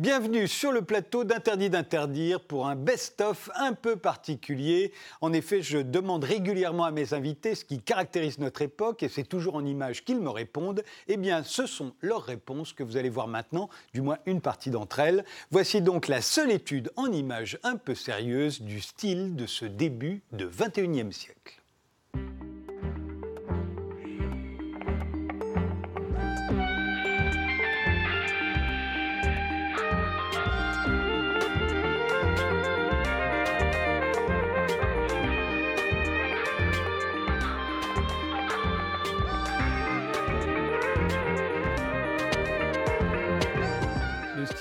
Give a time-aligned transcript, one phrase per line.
[0.00, 4.94] Bienvenue sur le plateau d'Interdit d'interdire pour un best-of un peu particulier.
[5.20, 9.24] En effet, je demande régulièrement à mes invités ce qui caractérise notre époque et c'est
[9.24, 10.82] toujours en images qu'ils me répondent.
[11.06, 14.70] Eh bien, ce sont leurs réponses que vous allez voir maintenant, du moins une partie
[14.70, 15.22] d'entre elles.
[15.50, 20.22] Voici donc la seule étude en images un peu sérieuse du style de ce début
[20.32, 21.59] de 21e siècle.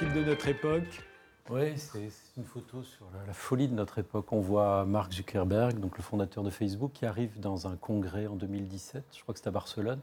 [0.06, 1.04] De notre époque
[1.50, 4.32] Oui, c'est une photo sur la, folie de notre époque.
[4.32, 8.36] On voit Mark Zuckerberg, donc le fondateur de Facebook, qui arrive dans un congrès en
[8.36, 10.00] 2017, je crois que c'est à Barcelone.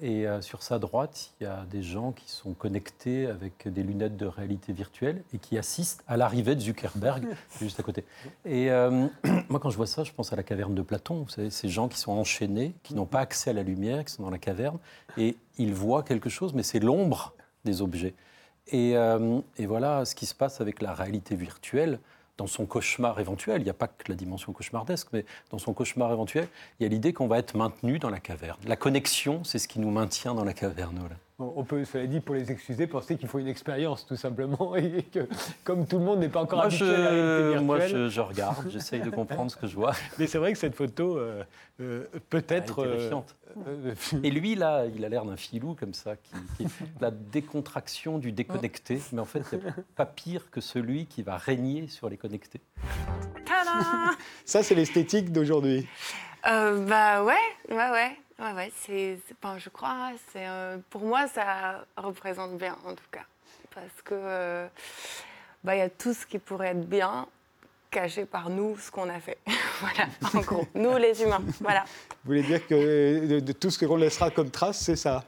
[0.00, 3.82] Et euh, sur sa droite, il y a des gens qui sont connectés avec des
[3.82, 7.26] lunettes de réalité virtuelle et qui assistent à l'arrivée de Zuckerberg,
[7.60, 8.04] juste à côté.
[8.44, 9.08] Et euh,
[9.48, 11.22] moi, quand je vois ça, je pense à la caverne de Platon.
[11.22, 14.12] Vous savez, ces gens qui sont enchaînés, qui n'ont pas accès à la lumière, qui
[14.12, 14.78] sont dans la caverne,
[15.16, 18.14] et ils voient quelque chose, mais c'est l'ombre des objets.
[18.72, 21.98] Euh, et, voilà ce qui se passe avec la réalité virtuelle
[22.36, 23.60] dans son cauchemar éventuel.
[23.60, 26.48] Il n'y a pas que la dimension cauchemardesque, mais dans son cauchemar éventuel,
[26.78, 28.58] il y a l'idée qu'on va être maintenu dans la caverne.
[28.66, 31.08] La connexion, c'est ce qui nous maintient dans la caverne.
[31.38, 35.02] On peut, cela dit, pour les excuser, penser qu'il faut une expérience, tout simplement, et
[35.02, 35.28] que
[35.64, 37.64] comme tout le monde n'est pas encore habitué à la réalité virtuelle...
[37.64, 39.92] Moi, je, regarde, j'essaye de comprendre ce que je vois.
[40.18, 41.42] Mais c'est vrai que cette photo, euh,
[41.80, 42.86] euh, peut-être...
[43.66, 46.66] Euh, et lui, là, il a l'air d'un filou, comme ça, qui,
[47.00, 49.00] la décontraction du déconnecté.
[49.12, 52.16] Mais en fait, il n'y a pas pire que celui qui va régner sur les
[52.16, 52.60] connectés.
[54.44, 55.86] Ça, c'est l'esthétique d'aujourd'hui.
[56.44, 57.34] bah ouais,
[57.70, 58.18] ouais, ouais.
[58.40, 59.16] Ouais, ouais, c'est,
[59.58, 63.24] je crois, c'est, euh, pour moi, ça représente bien, en tout cas.
[63.72, 64.66] Parce que, euh,
[65.62, 67.28] bah, il y a tout ce qui pourrait être bien
[67.94, 69.38] caché par nous, ce qu'on a fait.
[69.80, 71.84] voilà, en gros, nous les humains, voilà.
[72.24, 75.24] Vous voulez dire que de, tout ce qu'on laissera comme trace, c'est ça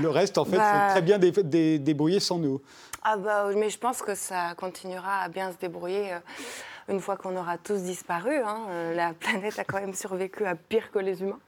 [0.00, 2.60] Le reste, en fait, bah c'est très bien débrouillé sans nous.
[3.04, 6.14] Ah bah, mais je pense que ça continuera à bien se débrouiller.
[6.14, 6.18] Euh,
[6.88, 8.36] une fois qu'on aura tous disparu.
[8.38, 11.38] Hein, la planète a quand même survécu à pire que les humains.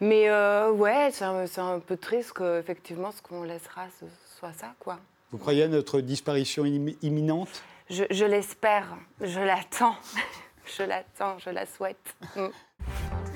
[0.00, 1.24] Mais euh, ouais, c'est
[1.60, 4.06] un, peu triste qu'effectivement, ce qu'on laissera, ce
[4.38, 4.98] soit ça, quoi.
[5.32, 7.62] Vous croyez à notre disparition imminente?
[7.90, 8.86] Je, l'espère,
[9.20, 9.96] je l'attends.
[10.78, 12.14] je l'attends, je la souhaite.
[12.36, 12.46] Mm.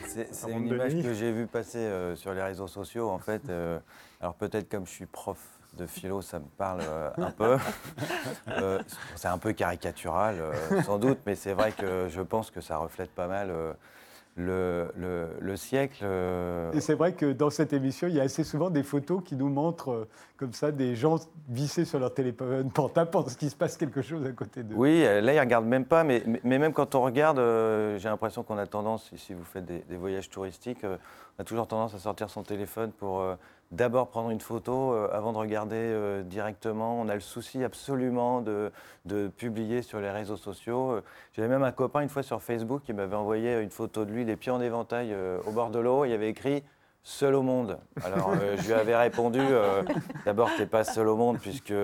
[0.06, 3.42] C'est une image que j'ai vue passer euh, sur les réseaux sociaux, en fait.
[3.48, 3.80] Euh,
[4.20, 5.38] alors peut-être comme je suis prof
[5.72, 6.82] de philo, ça me parle
[7.16, 7.58] un peu.
[9.16, 10.40] c'est un peu caricatural,
[10.84, 13.52] sans doute, mais c'est vrai que je pense que ça reflète pas mal
[14.36, 14.88] le,
[15.40, 16.00] le, siècle.
[16.02, 19.22] Euh, Et c'est vrai que dans cette émission, il y a assez souvent des photos
[19.24, 21.16] qui nous montrent euh, comme ça des gens
[21.48, 24.74] vissés sur leur téléphone portable parce qu'il se passe quelque chose à côté d'eux.
[24.76, 28.08] Oui, là, ils ne regardent même pas, mais, mais, même quand on regarde, euh, j'ai
[28.08, 31.98] l'impression qu'on a tendance, si vous faites des, voyages touristiques, on a toujours tendance à
[31.98, 33.24] sortir son téléphone pour
[33.74, 37.00] d'abord prendre une photo euh, avant de regarder euh, directement.
[37.00, 38.70] On a le souci absolument de,
[39.36, 40.92] publier sur les réseaux sociaux.
[40.92, 44.12] Euh, j'avais même un copain une fois sur Facebook qui m'avait envoyé une photo de
[44.12, 45.14] lui, les pieds en éventail
[45.46, 46.04] au bord de l'eau.
[46.04, 46.62] Il y avait écrit
[47.06, 47.78] seul au monde.
[48.02, 49.82] Alors, euh, je lui avais répondu euh,
[50.24, 51.74] d'abord, tu n'es pas seul au monde puisque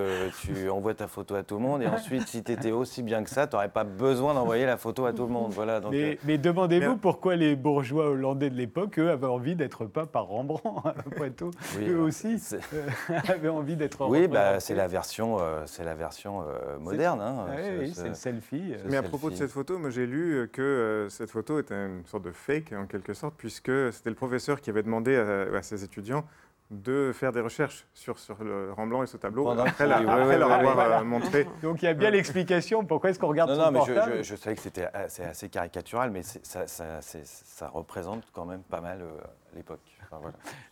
[0.41, 1.83] tu envoies ta photo à tout le monde.
[1.83, 4.77] Et ensuite, si tu étais aussi bien que ça, tu n'aurais pas besoin d'envoyer la
[4.77, 5.51] photo à tout le monde.
[5.51, 9.85] Voilà, donc, mais, euh, demandez-vous pourquoi les bourgeois hollandais de l'époque, eux, avaient envie d'être
[9.85, 11.51] pas par Rembrandt, après tout.
[11.79, 12.41] eux aussi
[13.29, 16.43] avaient envie d'être Oui, bah, c'est la version, c'est la version
[16.79, 17.21] moderne.
[17.21, 17.45] Hein,
[17.79, 18.73] oui, c'est le selfie.
[18.85, 22.23] Mais à propos de cette photo, moi j'ai lu que cette photo était une sorte
[22.23, 26.25] de fake, en quelque sorte, puisque c'était le professeur qui avait demandé à, ses étudiants
[26.71, 31.03] de faire des recherches sur, sur le Rembrandt et ce tableau après, leur avoir euh,
[31.03, 31.45] montré.
[31.61, 34.35] Donc il y a bien l'explication pourquoi est-ce qu'on regarde non, non, mais je, je,
[34.37, 39.01] savais que c'était assez, assez, caricatural, mais ça, ça, ça, représente quand même pas mal
[39.01, 39.11] euh,
[39.53, 39.81] l'époque.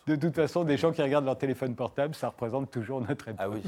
[0.07, 3.39] De toute façon, des gens qui regardent leur téléphone portable, ça représente toujours notre époque.
[3.39, 3.61] Ah oui.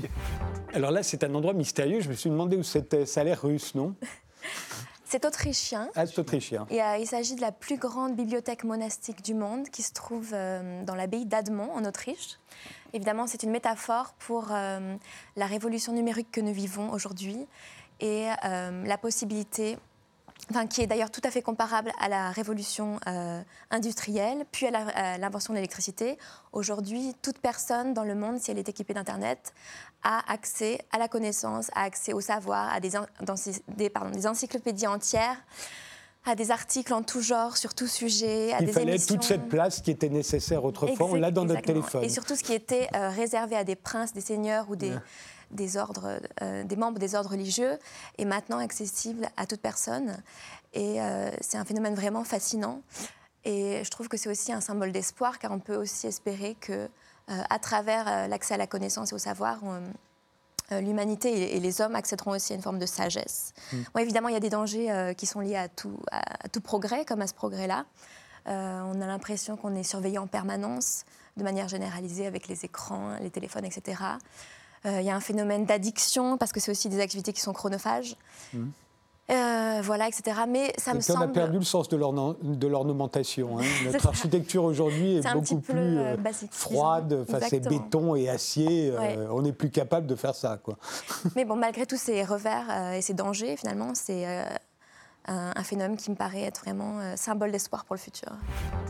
[0.73, 2.01] Alors là, c'est un endroit mystérieux.
[2.01, 3.05] Je me suis demandé où c'était.
[3.05, 3.95] Ça a l'air russe, non?
[5.11, 5.89] c'est autrichien.
[5.95, 6.65] Ah, c'est autrichien.
[6.69, 10.29] Et, euh, il s'agit de la plus grande bibliothèque monastique du monde qui se trouve
[10.31, 12.39] euh, dans l'abbaye d'Admont en Autriche.
[12.93, 14.95] Évidemment, c'est une métaphore pour euh,
[15.35, 17.45] la révolution numérique que nous vivons aujourd'hui
[17.99, 19.77] et la possibilité
[20.69, 25.53] qui est d'ailleurs tout à fait comparable à la révolution euh, industrielle, puis à l'invention
[25.53, 26.17] de l'électricité.
[26.51, 29.53] Aujourd'hui, toute personne dans le monde, si elle est équipée d'Internet,
[30.03, 32.91] a accès à la connaissance, a accès au savoir, à des,
[33.67, 35.37] des, pardon, des encyclopédies entières
[36.23, 39.49] à des articles en tout genre, sur tout sujet, à Il des fallait toute cette
[39.49, 42.03] place qui était nécessaire autrefois, on l'a dans notre téléphone.
[42.03, 44.93] Et surtout ce qui était euh, réservé à des princes, des seigneurs ou des,
[45.49, 47.79] des, ordres, des membres des ordres religieux
[48.19, 50.21] est maintenant accessible à toute personne.
[50.73, 50.99] Et
[51.41, 52.81] c'est un phénomène vraiment fascinant.
[53.43, 56.87] Et je trouve que c'est aussi un symbole d'espoir, car on peut aussi espérer que,
[57.27, 59.59] à travers l'accès à la connaissance et au savoir,
[60.71, 63.53] l'humanité et, les hommes accéderont aussi à une forme de sagesse.
[63.71, 63.99] Mm.
[63.99, 67.21] évidemment, il y a des dangers qui sont liés à tout, à tout progrès, comme
[67.21, 67.85] à ce progrès-là.
[68.47, 71.05] Euh, on a l'impression qu'on est surveillé en permanence,
[71.37, 74.01] de manière généralisée, avec les écrans, les téléphones, etc.
[74.85, 77.53] Euh, il y a un phénomène d'addiction, parce que c'est aussi des activités qui sont
[77.53, 78.15] chronophages.
[78.53, 78.69] Mmh.
[79.31, 80.41] Euh, voilà, etc.
[80.47, 81.19] Mais ça me semble.
[81.19, 83.59] On a perdu le sens de l'ornementation.
[83.59, 83.63] Hein.
[83.85, 85.97] Notre architecture aujourd'hui est, beaucoup plus
[86.51, 88.93] froide, face béton et acier.
[89.31, 90.57] on n'est plus capable de faire ça.
[90.61, 90.77] Quoi.
[91.35, 94.25] Mais bon, malgré tous ces revers et ces dangers, finalement, c'est
[95.25, 98.29] un, phénomène qui me paraît être vraiment euh, symbole d'espoir pour le futur.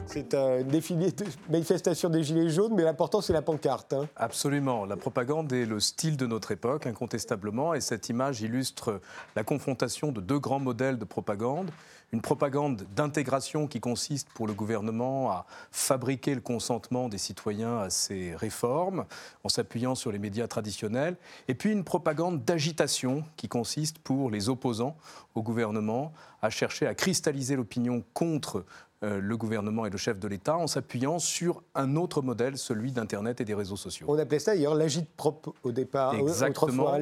[0.05, 3.93] C'est un défilé de manifestation des Gilets jaunes, mais l'important, c'est la pancarte.
[3.93, 4.07] Hein.
[4.15, 4.85] Absolument.
[4.85, 9.01] La propagande est le style de notre époque, incontestablement, et cette image illustre
[9.35, 11.69] la confrontation de deux grands modèles de propagande
[12.11, 17.89] une propagande d'intégration qui consiste pour le gouvernement à fabriquer le consentement des citoyens à
[17.89, 19.05] ces réformes
[19.43, 21.15] en s'appuyant sur les médias traditionnels,
[21.47, 24.97] et puis une propagande d'agitation qui consiste pour les opposants
[25.35, 26.11] au gouvernement
[26.41, 28.65] à chercher à cristalliser l'opinion contre
[29.01, 33.41] le gouvernement et le chef de l'État en s'appuyant sur un autre modèle, celui d'Internet
[33.41, 34.05] et des réseaux sociaux.
[34.09, 36.13] On appelait ça d'ailleurs l'agite propre au départ.
[36.13, 36.93] Exactement.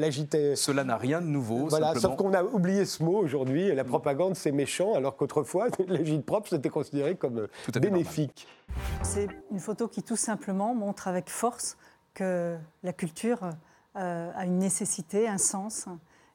[0.55, 1.67] Cela n'a rien de nouveau.
[1.67, 3.73] Voilà, sauf qu'on a oublié ce mot aujourd'hui.
[3.75, 7.47] La propagande, c'est méchant, alors qu'autrefois, l'agite propre, c'était considéré comme
[7.81, 8.47] bénéfique.
[9.03, 11.77] C'est une photo qui tout simplement montre avec force
[12.13, 13.39] que la culture
[13.95, 15.87] euh, a une nécessité, un sens.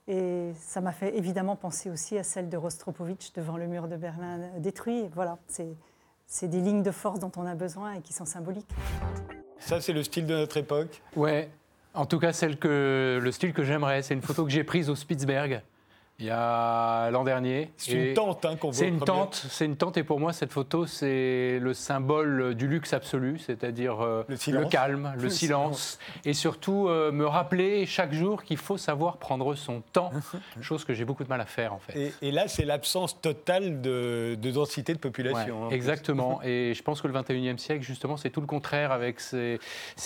[0.06, 3.96] Et ça m'a fait évidemment penser aussi à celle de Rostropovitch devant le mur de
[3.96, 5.08] Berlin détruit.
[5.14, 5.38] Voilà,
[6.26, 8.70] c'est des lignes de force dont on a besoin et qui sont symboliques.
[9.58, 11.48] Ça, c'est le style de notre époque Ouais,
[11.94, 14.02] en tout cas, celle que, le style que j'aimerais.
[14.02, 15.62] C'est une photo que j'ai prise au Spitzberg
[16.20, 17.72] il y a l'an dernier.
[17.76, 18.78] C'est une tente hein, qu'on voit.
[18.78, 22.68] C'est une tente, c'est une tente, et pour moi cette photo c'est le symbole du
[22.68, 28.44] luxe absolu, c'est-à-dire euh, le, calme, le, silence, et surtout euh, me rappeler chaque jour
[28.44, 30.12] qu'il faut savoir prendre son temps,
[30.60, 32.12] chose que j'ai beaucoup de mal à faire en fait.
[32.22, 35.66] Et, là c'est l'absence totale de, densité de population.
[35.66, 39.18] Hein, exactement, et je pense que le 21e siècle justement c'est tout le contraire avec
[39.18, 39.58] ses,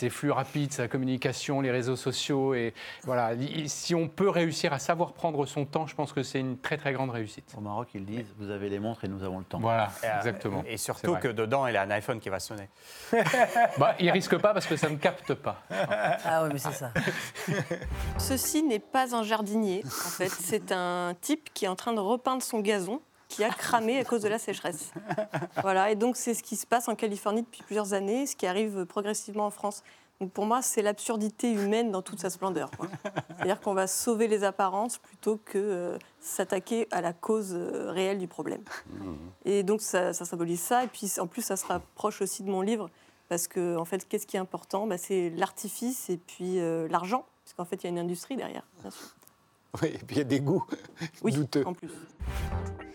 [0.09, 2.73] flux rapides, sa communication, les réseaux sociaux, et
[3.05, 3.33] voilà,
[3.67, 6.77] si on peut réussir à savoir prendre son temps, je pense que c'est une très
[6.77, 7.53] très grande réussite.
[7.57, 9.59] Au Maroc, ils disent vous avez les montres et nous avons le temps.
[9.59, 10.63] Voilà, exactement.
[10.65, 12.69] Et surtout que dedans, il y a un iPhone qui va sonner.
[13.79, 15.61] bah, il risque pas parce que ça ne capte pas.
[16.25, 16.93] Ah oui, mais c'est ça.
[18.19, 20.29] Ceci n'est pas un jardinier, en fait.
[20.29, 24.05] C'est un type qui est en train de repeindre son gazon qui a cramé à
[24.05, 24.93] cause de la sécheresse.
[25.63, 28.47] Voilà, et donc c'est ce qui se passe en Californie depuis plusieurs années, ce qui
[28.47, 29.83] arrive progressivement en France
[30.27, 32.71] pour moi, c'est l'absurdité humaine dans toute sa splendeur.
[33.37, 38.19] C'est-à-dire qu'on va sauver les apparences plutôt que euh, s'attaquer à la cause euh, réelle
[38.19, 38.63] du problème.
[38.89, 39.15] Mmh.
[39.45, 40.83] Et donc ça, symbolise ça.
[40.83, 42.91] Et puis en plus, ça se rapproche aussi de mon livre,
[43.29, 44.89] parce que en fait, qu'est-ce qui est important?
[44.89, 48.37] Bah, C'est l'artifice et puis euh, l'argent, parce qu'en fait, il y a une industrie
[48.37, 49.07] derrière, bien sûr.
[49.83, 50.67] Oui, et puis il y a des goûts
[51.23, 51.65] oui, douteux.
[51.65, 51.91] en plus.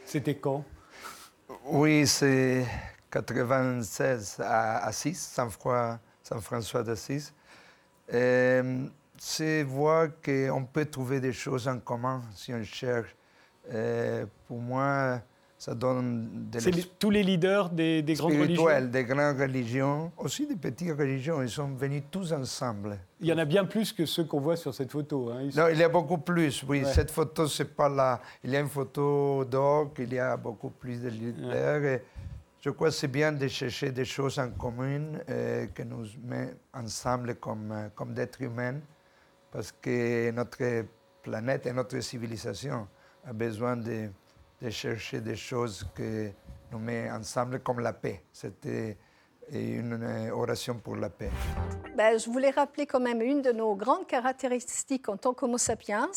[0.03, 0.65] C'était quand?
[1.65, 2.65] Oui, c'est
[3.11, 7.33] 96 à, à 6, sans froid Saint François d'Assise.
[8.07, 13.15] C'est voir qu'on peut trouver des choses en commun si on cherche.
[14.47, 15.21] pour moi,
[15.63, 20.57] ça donne C'est tous les leaders des, des grandes religions des grandes religions, aussi des
[20.57, 22.97] petites religions, ils sont venus tous ensemble.
[23.21, 25.29] Il y en a bien plus que ceux qu'on voit sur cette photo.
[25.29, 25.49] Hein.
[25.55, 26.83] Non, il y a beaucoup plus, oui.
[26.85, 28.19] Cette photo, c'est pas là.
[28.43, 31.99] Il y a une photo d'or, il y a beaucoup plus de leaders.
[32.63, 36.55] Je crois que c'est bien de chercher des choses en commun euh, qui nous met
[36.73, 38.79] ensemble comme, euh, comme êtres humains,
[39.51, 40.85] parce que notre
[41.21, 42.87] planète et notre civilisation
[43.25, 44.09] a besoin de,
[44.61, 46.31] de chercher des choses qui
[46.71, 48.23] nous mettent ensemble, comme la paix.
[48.31, 48.97] C'était
[49.51, 51.31] une oration pour la paix.
[51.97, 56.09] Ben, je voulais rappeler quand même une de nos grandes caractéristiques en tant qu'Homo sapiens,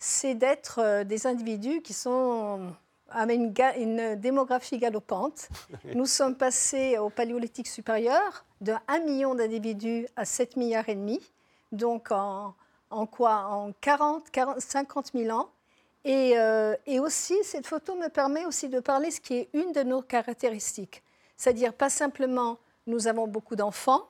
[0.00, 2.74] c'est d'être euh, des individus qui sont
[3.10, 5.48] avec une, une, démographie galopante.
[5.94, 11.20] Nous sommes passés au paléolithique supérieur de 1 million d'individus à 7 milliards et demi,
[11.72, 12.54] donc en,
[12.90, 13.46] en quoi?
[13.46, 15.48] En 40, 40, 50 000 ans.
[16.04, 19.72] Et, euh, et, aussi, cette photo me permet aussi de parler ce qui est une
[19.72, 21.02] de nos caractéristiques.
[21.36, 24.06] C'est-à-dire, pas simplement, nous avons beaucoup d'enfants,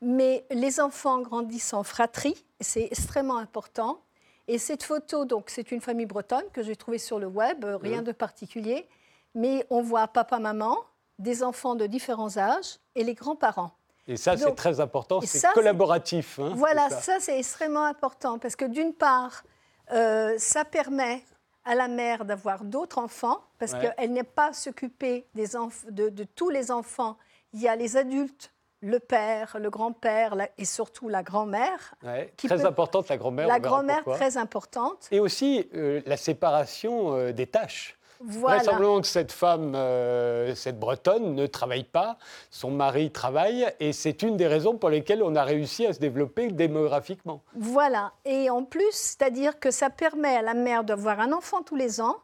[0.00, 4.00] mais les enfants grandissent en fratrie, c'est extrêmement important.
[4.48, 7.76] Et cette photo, donc, c'est une famille bretonne que j'ai trouvée sur le web, euh,
[7.76, 8.88] rien de particulier,
[9.34, 10.78] mais on voit papa, maman,
[11.18, 13.72] des enfants de différents âges et les grands-parents.
[14.08, 16.38] Et ça, c'est très important, c'est collaboratif.
[16.38, 19.42] Hein, voilà, ça, c'est extrêmement important parce que d'une part,
[19.90, 21.24] euh, ça permet
[21.64, 26.70] à la mère d'avoir d'autres enfants parce qu'elle n'est pas s'occuper de, de tous les
[26.70, 27.16] enfants.
[27.52, 28.52] Il y a les adultes
[28.86, 31.94] le père, le grand-père et surtout la grand-mère.
[32.36, 33.48] très importante, la grand-mère.
[33.48, 35.08] La grand-mère, très importante.
[35.10, 37.98] Et aussi euh, la séparation euh, des tâches.
[38.20, 38.58] Voilà.
[38.58, 42.16] Vraisemblablement que cette femme, euh, cette bretonne, ne travaille pas,
[42.50, 45.98] son mari travaille, et c'est une des raisons pour lesquelles on a réussi à se
[45.98, 47.42] développer démographiquement.
[47.56, 51.76] Voilà, et en plus, c'est-à-dire que ça permet à la mère d'avoir un enfant tous
[51.76, 52.16] les ans,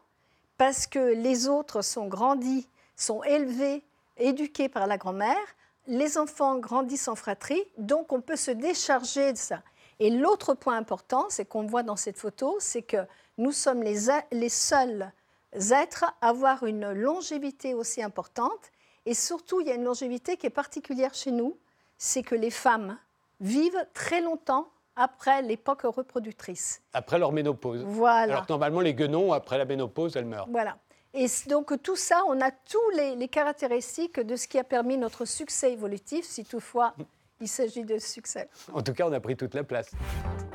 [0.57, 3.83] parce que les autres sont grandis, sont élevés,
[4.17, 5.45] éduqués par la grand-mère,
[5.87, 9.61] les enfants grandissent en fratrie, donc on peut se décharger de ça.
[9.99, 13.05] Et l'autre point important, c'est qu'on voit dans cette photo, c'est que
[13.37, 15.11] nous sommes les, les seuls
[15.53, 18.71] êtres à avoir une longévité aussi importante.
[19.05, 21.57] Et surtout, il y a une longévité qui est particulière chez nous,
[21.97, 22.97] c'est que les femmes
[23.39, 26.81] vivent très longtemps après l'époque reproductrice.
[26.93, 27.83] Après leur ménopause.
[27.85, 28.33] Voilà.
[28.33, 30.47] Alors que normalement, les guenons, après la ménopause, elles meurent.
[30.49, 30.77] Voilà.
[31.15, 35.25] Et donc tout ça, on a tous les, caractéristiques de ce qui a permis notre
[35.25, 36.95] succès évolutif, si toutefois
[37.39, 38.49] il s'agit de succès.
[38.73, 39.91] En tout cas, on a pris toute la place.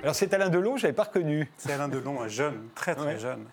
[0.02, 1.48] Alors c'est Alain Delon, je n'avais pas reconnu.
[1.56, 3.44] C'est Alain Delon, un jeune, très très jeune.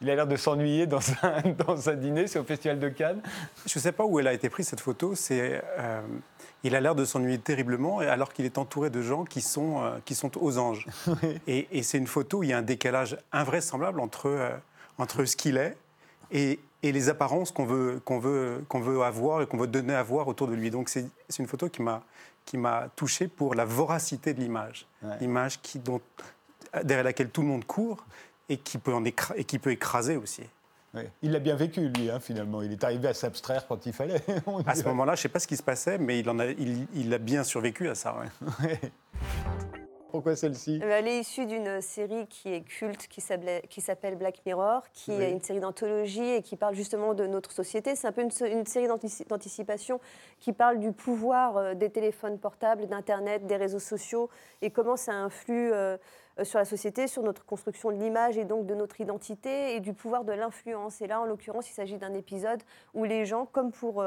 [0.00, 3.22] Il a l'air de s'ennuyer dans un, dans un dîner, c'est au Festival de Cannes.
[3.64, 5.14] Je ne sais pas où elle a été prise cette photo.
[5.14, 6.02] C'est, euh,
[6.64, 9.98] il a l'air de s'ennuyer terriblement alors qu'il est entouré de gens qui sont, euh,
[10.04, 10.86] qui sont aux anges.
[11.46, 14.26] Et, c'est une photo où il y a un décalage invraisemblable entre...
[14.26, 14.50] Euh,
[14.98, 15.76] entre ce qu'il est
[16.30, 20.04] et, les apparences qu'on veut, qu'on veut, qu'on veut avoir et qu'on veut donner à
[20.04, 20.70] voir autour de lui.
[20.70, 22.04] Donc c'est une photo qui m'a
[22.44, 24.86] qui m'a touché pour la voracité de l'image,
[25.20, 26.00] l'image qui dont
[26.84, 28.04] derrière laquelle tout le monde court
[28.48, 29.12] et qui peut en et
[29.44, 30.44] qui peut écraser aussi.
[31.22, 32.62] Il l'a bien vécu, lui, hein, finalement.
[32.62, 34.22] Il est arrivé à s'abstraire quand il fallait.
[34.66, 36.46] à ce moment-là, je ne sais pas ce qui se passait, mais il, en a,
[36.46, 38.16] il, il a bien survécu à ça.
[40.10, 45.12] Pourquoi celle-ci Elle est issue d'une série qui est culte, qui s'appelle Black Mirror, qui
[45.12, 47.96] est une série d'anthologie et qui parle justement de notre société.
[47.96, 48.88] C'est un peu une, série
[49.28, 50.00] d'anticipation
[50.40, 54.30] qui parle du pouvoir euh, des téléphones portables, d'Internet, des réseaux sociaux
[54.62, 55.96] et comment ça influe euh,
[56.38, 59.80] euh, sur la société, sur notre construction de l'image et donc de notre identité et
[59.80, 61.00] du pouvoir de l'influence.
[61.00, 62.62] Et là, en l'occurrence, il s'agit d'un épisode
[62.94, 64.04] où les gens, comme pour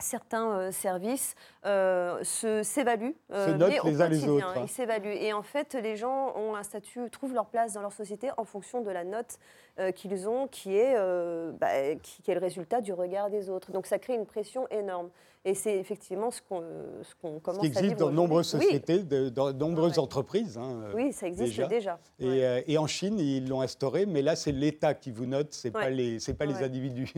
[0.00, 1.34] certains euh, services
[1.66, 3.14] euh, s'évaluent.
[3.32, 4.46] Euh, mais les uns les autres.
[4.46, 4.62] Hein.
[4.62, 5.14] Ils s'évaluent.
[5.14, 8.44] Et en fait, les gens ont un statut, trouvent leur place dans leur société en
[8.44, 9.38] fonction de la note
[9.78, 10.94] euh, qu'ils ont, qui est,
[11.58, 11.68] bah,
[12.02, 13.72] qui, est le résultat du regard des autres.
[13.72, 15.08] Donc ça crée une pression énorme.
[15.46, 19.30] Et c'est effectivement ce qu'on qu commence ce qui existe dans de nombreuses sociétés, de,
[19.30, 20.58] dans de nombreuses entreprises.
[20.58, 21.98] Hein, oui, ça existe déjà.
[22.18, 25.68] Et, et, en Chine, ils l'ont instauré, mais là, c'est l'État qui vous note, ce
[25.68, 27.10] n'est pas les, pas les individus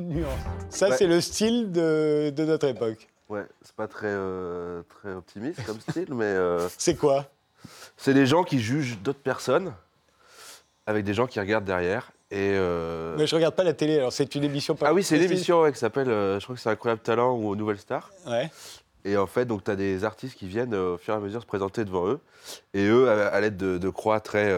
[0.71, 3.09] Ça, c'est le style de, de notre époque.
[3.33, 6.25] Ouais, c'est pas très, euh, très optimiste comme style, mais.
[6.25, 7.31] Euh, c'est quoi?
[7.97, 9.73] C'est des gens qui jugent d'autres personnes
[10.85, 12.13] avec des gens qui regardent derrière.
[12.33, 15.05] Et euh, Mais je regarde pas la télé, alors c'est une émission pas Ah oui,
[15.05, 18.11] c'est une émission qui s'appelle, je crois que c'est Incroyable Talent ou Nouvelle Star.
[18.27, 18.51] Ouais.
[19.05, 21.43] Et en fait, donc tu as des artistes qui viennent au fur et à mesure
[21.43, 22.21] se présenter devant eux.
[22.73, 24.51] Et eux, à, l'aide de, de, croix très,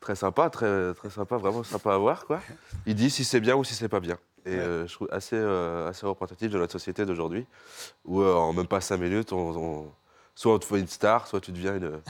[0.00, 2.40] très sympa, très, très sympa, vraiment sympa à voir, quoi.
[2.84, 4.18] Ils disent si c'est bien ou si c'est pas bien.
[4.46, 7.44] Et euh, je trouve assez, euh, assez représentatif de notre société d'aujourd'hui,
[8.04, 9.90] où euh, en même pas cinq minutes, on,
[10.36, 12.00] soit on te fait une star, soit tu deviens une,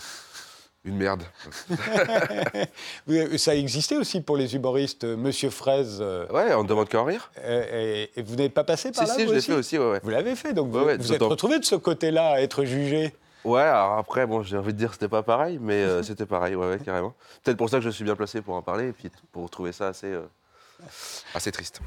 [0.87, 1.23] une merde.
[3.37, 6.01] ça existait aussi pour les humoristes, Monsieur Fraise.
[6.01, 7.31] Ouais, on ne demande qu'à en rire.
[7.47, 10.11] Et, vous n'êtes pas passé par là Si, si, je l'ai fait aussi, ouais, Vous
[10.11, 13.13] l'avez fait, donc vous, vous êtes retrouvé de ce côté-là à être jugé
[13.45, 16.55] Ouais, alors après, bon, j'ai envie de dire que c'était pas pareil, mais c'était pareil,
[16.55, 17.15] ouais, ouais carrément.
[17.43, 19.73] Peut-être pour ça que je suis bien placé pour en parler, et puis pour trouver
[19.73, 20.17] ça assez
[21.35, 21.81] assez triste.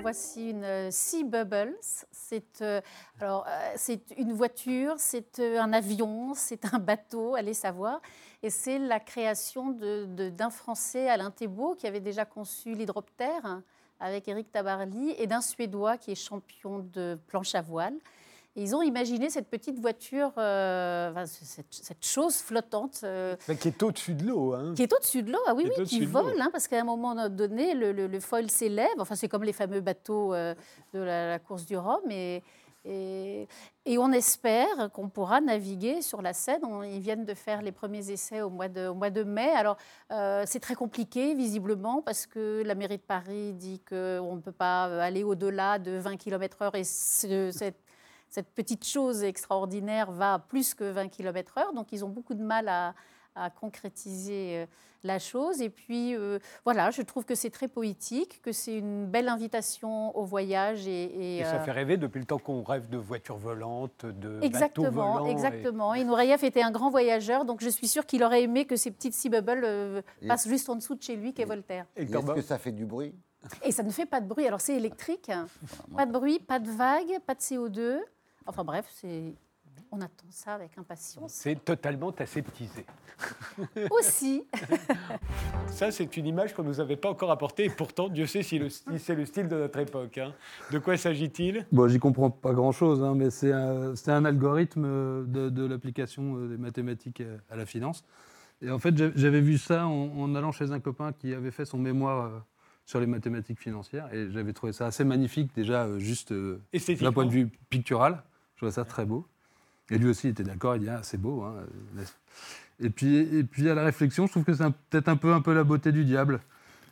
[0.00, 1.76] Voici une euh, Sea Bubbles.
[1.80, 2.80] C'est euh,
[3.20, 8.00] alors euh, c'est une voiture, c'est un avion, c'est un bateau, allez savoir.
[8.42, 13.62] Et c'est la création d'un Français, Alain Thébault, qui avait déjà conçu l'hydroptère
[14.00, 17.94] avec Éric Tabarly, et d'un Suédois qui est champion de planche à voile
[18.56, 23.00] ils ont imaginé cette petite voiture, euh, cette, chose flottante.
[23.02, 24.54] Euh, qui est au-dessus de l'eau.
[24.54, 24.74] Hein.
[24.76, 27.28] Qui est au-dessus de l'eau, ah oui, oui, qui vole, hein, parce qu'à un moment
[27.28, 28.86] donné, le, foil s'élève.
[28.98, 30.54] Enfin, c'est comme les fameux bateaux euh,
[30.92, 32.08] de la, course du Rhum.
[32.10, 32.42] Et,
[32.84, 36.62] et, on espère qu'on pourra naviguer sur la Seine.
[36.84, 39.50] ils viennent de faire les premiers essais au mois de, au mois de mai.
[39.50, 39.78] Alors,
[40.46, 44.84] c'est très compliqué, visiblement, parce que la mairie de Paris dit qu'on ne peut pas
[45.02, 46.76] aller au-delà de 20 km/h.
[46.76, 47.83] Et cette
[48.34, 51.72] cette petite chose extraordinaire va plus que 20 km/h.
[51.72, 52.92] Donc, ils ont beaucoup de mal à,
[53.36, 54.66] à concrétiser euh,
[55.04, 55.62] la chose.
[55.62, 60.16] Et puis, euh, voilà, je trouve que c'est très poétique, que c'est une belle invitation
[60.18, 60.88] au voyage.
[60.88, 64.88] Et, Et, ça fait rêver depuis le temps qu'on rêve de voitures volantes, de exactement,
[64.88, 65.26] bateaux volants.
[65.30, 65.94] Exactement.
[65.94, 68.90] Et, Nureyev était un grand voyageur, donc je suis sûre qu'il aurait aimé que ces
[68.90, 71.86] petites sea bubbles euh, passent juste en dessous de chez lui, qu'est Voltaire.
[71.96, 73.14] Et Est-ce que ça fait du bruit?
[73.62, 74.46] Et ça ne fait pas de bruit.
[74.46, 75.30] Alors c'est électrique,
[75.96, 77.98] pas de bruit, pas de vagues, pas de CO2.
[78.46, 79.34] Enfin bref, c'est
[79.90, 81.32] on attend ça avec impatience.
[81.32, 82.84] C'est totalement aseptisé.
[83.90, 84.44] Aussi.
[85.66, 87.64] ça, c'est une image qu'on ne nous avait pas encore apportée.
[87.64, 88.60] Et pourtant, Dieu sait si,
[88.98, 90.18] c'est le style de notre époque.
[90.18, 90.32] hein.
[90.70, 91.66] De quoi s'agit-il?
[91.72, 96.56] Bon, j'y comprends pas grand-chose, hein, mais c'est un, algorithme de, de l'application euh, des
[96.56, 98.04] mathématiques à la finance.
[98.62, 101.50] Et en fait, j'a- j'avais vu ça en, en allant chez un copain qui avait
[101.50, 102.38] fait son mémoire euh,
[102.84, 104.12] sur les mathématiques financières.
[104.12, 106.60] Et j'avais trouvé ça assez magnifique, déjà, euh, juste euh,
[107.00, 108.22] d'un point de vue pictural.
[108.54, 109.26] Je trouvais ça très beau.
[109.90, 111.42] Et lui aussi était d'accord, il dit Ah, c'est beau.
[111.42, 111.54] hein,
[112.80, 115.40] Et puis, et puis à la réflexion, je trouve que c'est peut-être un peu, un
[115.40, 116.40] peu la beauté du diable.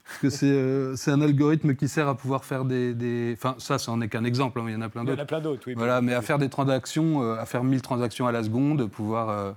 [0.04, 2.92] Parce que c'est euh, un algorithme qui sert à pouvoir faire des.
[2.94, 5.08] des- Enfin, ça, ça en est qu'un exemple, hein, il y en a plein Il
[5.08, 5.22] y en d'autres.
[5.22, 5.74] a plein d'autres, oui.
[5.74, 9.28] Voilà, mais à faire des transactions, euh, à faire 1000 transactions à la seconde, pouvoir
[9.30, 9.52] euh,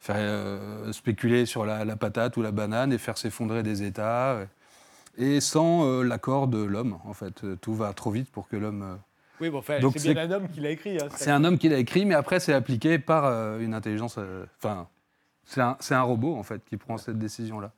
[0.00, 4.40] faire euh, spéculer sur la, la patate ou la banane et faire s'effondrer des États.
[5.16, 7.44] et sans l'accord de l'homme, en fait.
[7.60, 8.98] Tout va trop vite pour que l'homme.
[9.40, 10.96] Oui, bon, enfin, Donc c'est bien un homme qui l'a écrit.
[10.96, 14.16] hein, c'est un homme qui l'a écrit, mais après, c'est appliqué par euh, une intelligence.
[14.18, 14.88] euh, Enfin,
[15.44, 17.72] c'est un, c'est un robot, en fait, qui prend cette décision-là.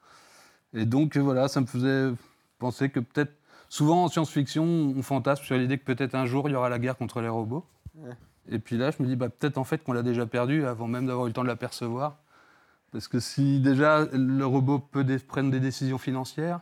[0.75, 2.13] Et donc, euh, voilà, ça me faisait
[2.59, 3.33] penser que peut-être.
[3.69, 4.65] Souvent, en science-fiction,
[4.97, 7.29] on fantasme sur l'idée que peut-être un jour, il y aura la guerre contre les
[7.29, 7.65] robots.
[7.97, 8.13] Ouais.
[8.49, 10.87] Et puis là, je me dis, bah, peut-être en fait qu'on l'a déjà perdu avant
[10.87, 12.19] même d'avoir eu le temps de l'apercevoir.
[12.93, 16.61] Parce que si déjà le robot peut prendre des décisions financières,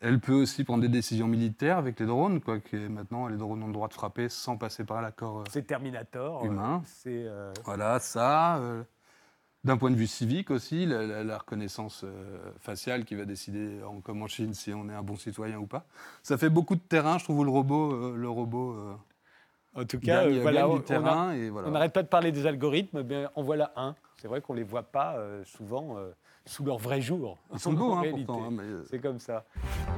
[0.00, 2.58] elle peut aussi prendre des décisions militaires avec les drones, quoi.
[2.60, 5.40] Que maintenant, les drones ont le droit de frapper sans passer par l'accord.
[5.40, 6.42] euh, C'est Terminator.
[6.42, 6.82] euh, Humain.
[6.84, 7.24] C'est.
[7.26, 8.58] euh, voilà, ça.
[8.58, 8.82] euh,
[9.64, 12.04] D'un point de vue civique aussi, la, la- la reconnaissance
[12.60, 15.66] faciale qui va décider, en, comme en Chine, si on est un bon citoyen ou
[15.66, 15.86] pas.
[16.22, 18.14] Ça fait beaucoup de terrain, je trouve, le robot.
[18.14, 18.76] le robot
[19.74, 21.26] En tout cas, gagne- voilà, gagne on- du terrain.
[21.26, 21.66] on a- et voilà.
[21.68, 23.96] on n'arrête pas de parler des algorithmes, mais en voilà un.
[24.20, 26.10] C'est vrai qu'on ne les voit pas euh, souvent euh,
[26.46, 27.36] sous leur vrai jour.
[27.52, 29.44] Ils sont beaux, hein, pourtant, hein, mais, euh, C'est comme ça.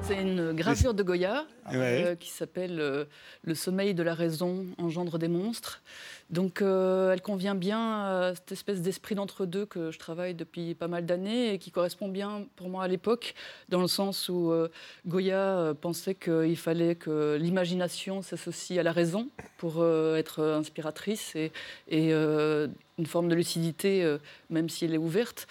[0.03, 1.77] C'est une gravure de Goya Ouais.
[2.05, 3.05] euh, qui s'appelle euh,
[3.43, 5.83] Le sommeil de la raison engendre des monstres.
[6.31, 10.89] Donc euh, elle convient bien à cette espèce d'esprit d'entre-deux que je travaille depuis pas
[10.89, 13.35] mal d'années et qui correspond bien pour moi à l'époque,
[13.69, 14.69] dans le sens où euh,
[15.07, 19.29] Goya euh, pensait qu'il fallait que l'imagination s'associe à la raison
[19.59, 21.53] pour euh, être inspiratrice et,
[21.89, 22.67] et, euh,
[22.99, 24.19] une forme de lucidité, euh,
[24.51, 25.47] même si elle est ouverte.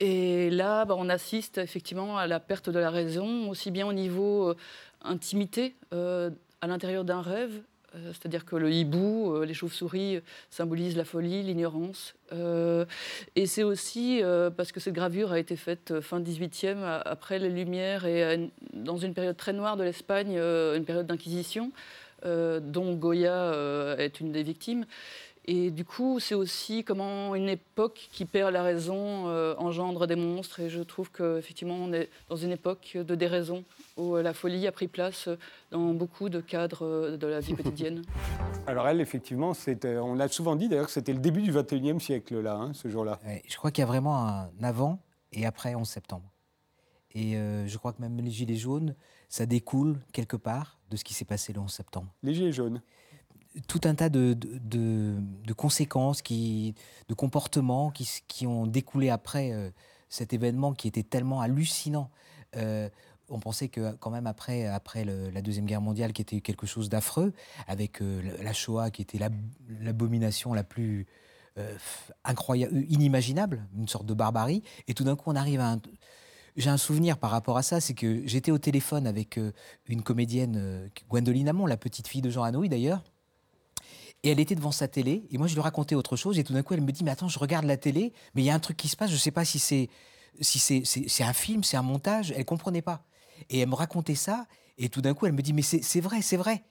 [0.00, 3.92] Et là, bah, on assiste effectivement à la perte de la raison, aussi bien au
[3.92, 4.56] niveau euh,
[5.02, 7.52] intimité, euh, à l'intérieur d'un rêve.
[7.94, 12.14] C'est-à-dire que le hibou, les chauves-souris symbolisent la folie, l'ignorance.
[13.36, 14.22] Et c'est aussi
[14.56, 18.96] parce que cette gravure a été faite fin 18e, a- après les Lumières, et dans
[18.96, 21.70] une période très noire de l'Espagne, une période d'inquisition,
[22.24, 23.52] dont Goya
[23.98, 24.86] est une des victimes.
[25.44, 30.14] Et du coup, c'est aussi comment une époque qui perd la raison euh, engendre des
[30.14, 30.60] monstres.
[30.60, 33.64] Et je trouve qu'effectivement, on est dans une époque de déraison
[33.96, 35.28] où euh, la folie a pris place
[35.72, 38.02] dans beaucoup de cadres euh, de la vie quotidienne.
[38.68, 39.52] Alors elle, effectivement,
[39.84, 42.88] on l'a souvent dit d'ailleurs que c'était le début du 21e siècle, là, hein, ce
[42.88, 43.18] jour-là.
[43.26, 45.00] Ouais, je crois qu'il y a vraiment un avant
[45.32, 46.32] et après 11 septembre.
[47.14, 48.94] Et euh, je crois que même les Gilets jaunes,
[49.28, 52.12] ça découle quelque part de ce qui s'est passé le 11 septembre.
[52.22, 52.82] Les Gilets jaunes
[53.68, 59.70] Tout un tas de, de- conséquences, de comportements qui, qui ont découlé après euh,
[60.08, 62.10] cet événement qui était tellement hallucinant.
[62.56, 62.88] Euh,
[63.28, 66.88] on pensait que quand même après, après la Deuxième Guerre mondiale, qui était quelque chose
[66.88, 67.32] d'affreux,
[67.66, 69.34] avec euh, la- Shoah qui était l'ab-
[69.80, 71.06] l'abomination la plus
[72.24, 75.80] incroyable, inimaginable, une sorte de barbarie, et tout d'un coup on arrive à un...
[76.56, 79.38] J'ai un souvenir par rapport à ça, c'est que j'étais au téléphone avec
[79.86, 83.02] une comédienne, Gwendoline Amon, la petite fille de Jean Hanoï d'ailleurs,
[84.22, 86.52] et elle était devant sa télé, et moi je lui racontais autre chose, et tout
[86.52, 88.54] d'un coup elle me dit, mais attends, je regarde la télé, mais il y a
[88.54, 89.88] un truc qui se passe, je ne sais pas si c'est
[90.40, 93.04] si c'est c'est- c'est un film, c'est un montage, elle comprenait pas.
[93.50, 94.46] Et elle me racontait ça,
[94.78, 96.62] et tout d'un coup elle me dit, mais c'est c'est vrai, c'est vrai.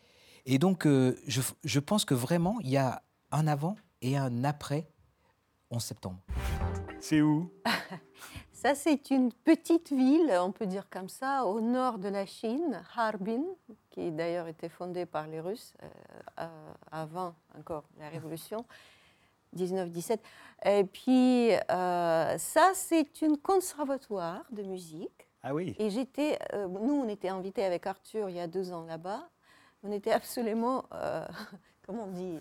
[0.46, 4.44] Et donc euh, je, je pense que vraiment, il y a un avant et un
[4.44, 4.90] après
[5.70, 6.20] 11 septembre.
[7.00, 7.52] C'est où?
[8.62, 12.84] Ça, c'est une petite ville, on peut dire comme ça, au nord de la Chine,
[12.96, 13.42] Harbin,
[13.90, 15.88] qui d'ailleurs était fondée par les Russes euh,
[16.42, 16.48] euh,
[16.92, 18.64] avant encore la Révolution,
[19.58, 20.20] 19-17.
[20.66, 25.28] Et puis, euh, ça, c'est une conservatoire de musique.
[25.42, 25.76] Ah oui.
[25.80, 29.28] Et j'étais, euh, nous, on était invités avec Arthur il y a deux ans là-bas.
[29.82, 31.26] On était absolument, euh,
[31.88, 32.38] comment on dit,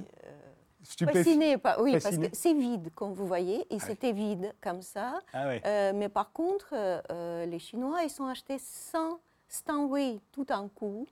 [0.82, 5.20] Fasciné par, oui, parce que c'est vide, comme vous voyez, et c'était vide comme ça.
[5.32, 10.46] Ah euh, mais par contre, euh, euh, les Chinois, ils sont achetés 100 Steinway tout
[10.48, 11.06] un coup.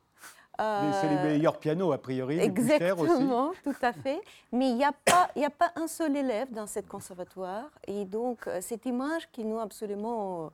[0.59, 4.21] c'est les meilleurs pianos, a priori, Exactement, tout à fait.
[4.53, 7.71] Mais il n'y a, pas, a pas un seul élève dans cette conservatoire.
[7.87, 10.51] Et donc, cette image qui nous absolument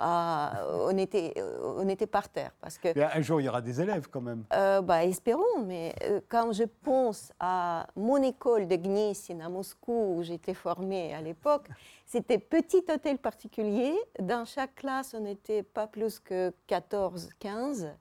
[0.00, 2.52] on, était, on était par terre.
[2.60, 4.44] Parce que, un jour, il y aura des élèves quand même.
[4.52, 10.16] Euh, bah, espérons, mais euh, quand je pense à mon école de Gniesin à Moscou,
[10.16, 11.68] où j'étais formée à l'époque,
[12.06, 13.94] c'était petit hôtel particulier.
[14.20, 17.92] Dans chaque classe, on n'était pas plus que 14, 15.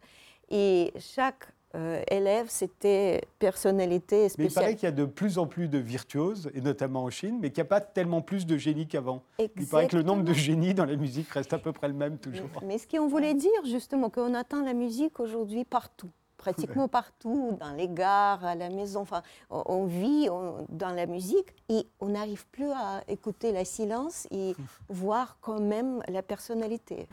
[0.50, 4.38] Et chaque euh, élèves, c'était personnalité spéciale.
[4.40, 7.10] Mais il paraît qu'il y a de plus en plus de virtuoses, et notamment en
[7.10, 9.24] Chine, mais qu'il n'y a pas tellement plus de génies qu'avant.
[9.40, 11.94] Il paraît que le nombre de génies dans la musique reste à peu près le
[11.94, 12.50] même toujours.
[12.64, 17.74] Mais, ce qu'on voulait dire, justement, qu'on attend la musique aujourd'hui partout pratiquement partout, dans
[17.74, 19.02] les gares, à la maison.
[19.02, 20.30] Enfin, on, vit
[20.70, 24.54] dans la musique et on n'arrive plus à écouter le silence et
[24.90, 27.08] voir quand même la personnalité.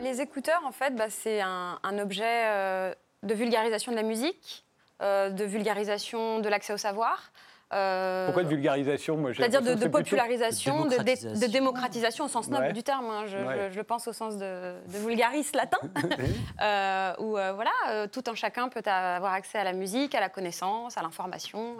[0.00, 4.64] Les écouteurs, en fait, bah, c'est un, objet euh, de vulgarisation de la musique,
[5.02, 7.32] euh, de vulgarisation de l'accès au savoir.
[7.74, 12.24] Euh, Pourquoi de vulgarisation C'est-à-dire de, popularisation, de, démocratisation.
[12.24, 13.10] au sens noble du terme.
[13.10, 13.26] Hein.
[13.26, 15.78] Je, le pense au sens de, vulgaris latin,
[16.62, 20.96] euh, où voilà, tout un chacun peut avoir accès à la musique, à la connaissance,
[20.96, 21.76] à l'information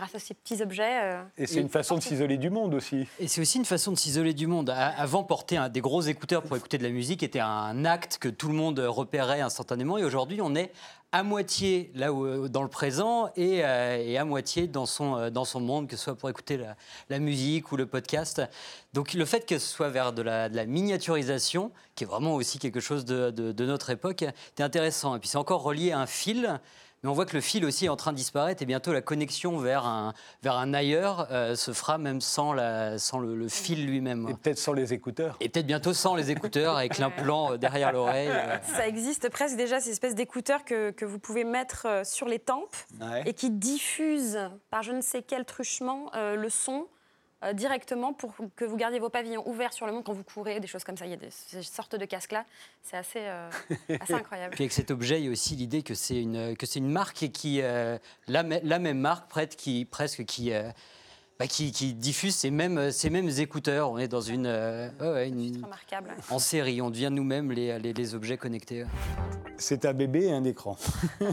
[0.00, 1.02] grâce à ces petits objets.
[1.02, 3.06] Euh, et c'est une façon de s'isoler du monde aussi.
[3.18, 4.70] Et c'est aussi une façon de s'isoler du monde.
[4.70, 8.28] Avant, porter un, des gros écouteurs pour écouter de la musique était un acte que
[8.28, 9.98] tout le monde repérait instantanément.
[9.98, 10.72] Et aujourd'hui, on est
[11.12, 15.28] à moitié là où, euh, dans le présent et, euh, et, à moitié dans son,
[15.30, 16.76] dans son monde, que ce soit pour écouter la,
[17.10, 18.40] la, musique ou le podcast.
[18.94, 22.36] Donc le fait que ce soit vers de la, de la miniaturisation, qui est vraiment
[22.36, 25.16] aussi quelque chose de, de, de notre époque, est intéressant.
[25.16, 26.60] Et puis c'est encore relié à un fil
[27.02, 29.00] mais on voit que le fil aussi est en train de disparaître et bientôt la
[29.00, 33.86] connexion vers un, vers un ailleurs euh, se fera même sans, la, sans le, fil
[33.86, 34.28] lui-même.
[34.28, 35.36] Et peut-être sans les écouteurs.
[35.40, 38.28] Et peut-être bientôt sans les écouteurs avec l'implant euh, derrière l'oreille.
[38.30, 38.58] Euh.
[38.74, 42.76] Ça existe presque déjà, ces espèces d'écouteurs que, que, vous pouvez mettre sur les tempes
[43.24, 44.38] et qui diffusent
[44.70, 46.86] par je ne sais quel truchement le son
[47.42, 50.60] euh, directement pour que vous gardiez vos pavillons ouverts sur le monde quand vous courez,
[50.60, 51.06] des choses comme ça.
[51.06, 52.44] Il y a des, ces sortes de casques-là.
[52.82, 53.50] C'est assez, euh,
[54.00, 54.54] assez, incroyable.
[54.54, 56.90] Puis avec cet objet, il y a aussi l'idée que c'est une, que c'est une
[56.90, 57.96] marque qui, euh,
[58.28, 60.52] la, la, même marque prête qui, presque qui,
[61.38, 63.90] bah, qui, qui, diffuse ces mêmes, ces mêmes écouteurs.
[63.90, 64.44] On est dans une,
[65.00, 66.10] une remarquable.
[66.28, 66.82] en série.
[66.82, 68.84] On devient nous-mêmes les, les, les objets connectés.
[69.56, 70.76] C'est un bébé et un écran.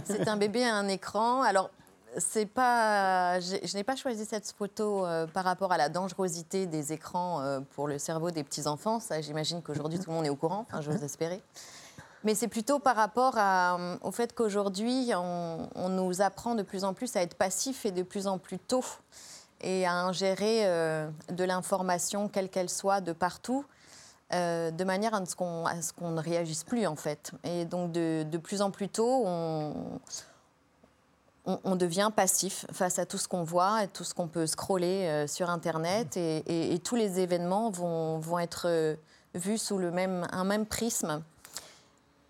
[0.06, 1.42] c'est un bébé et un écran.
[1.42, 1.70] Alors
[2.18, 6.94] c'est pas, je n'ai pas choisi cette photo euh, par rapport à la dangerosité des
[6.94, 9.00] écrans euh, pour le cerveau des petits enfants.
[9.00, 10.66] Ça, j'imagine qu'aujourd'hui tout le monde est au courant.
[10.68, 11.42] Enfin, j'ose espérer.
[12.24, 16.94] Mais c'est plutôt par rapport à, au fait qu'aujourd'hui, on, nous apprend de plus en
[16.94, 18.84] plus à être passif et de plus en plus tôt
[19.62, 23.64] et à ingérer euh, de l'information, quelle qu'elle soit, de partout.
[24.32, 27.32] de manière à ce qu'on ne réagisse plus en fait.
[27.44, 30.00] Et donc de, de plus en plus tôt, on,
[31.64, 35.08] on, devient passif face à tout ce qu'on voit et tout ce qu'on peut scroller
[35.08, 36.18] euh, sur Internet.
[36.18, 38.96] Et, tous les événements vont, vont être euh,
[39.34, 41.22] vus sous le même, un même prisme.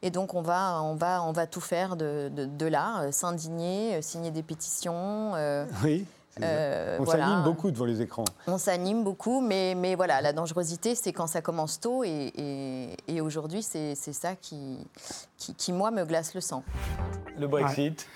[0.04, 4.02] Et donc, on va, on va, on va tout faire de, de, là, euh, s'indigner,
[4.02, 5.34] signer des pétitions.
[5.84, 6.06] oui.
[6.40, 8.26] on s'anime beaucoup devant les écrans.
[8.46, 12.04] On s'anime beaucoup, mais, mais voilà, la dangerosité, c'est quand ça commence tôt.
[12.04, 14.78] Et, et, aujourd'hui, c'est ça qui,
[15.38, 16.64] qui, qui, moi, me glace le sang.
[17.40, 18.08] Le Brexit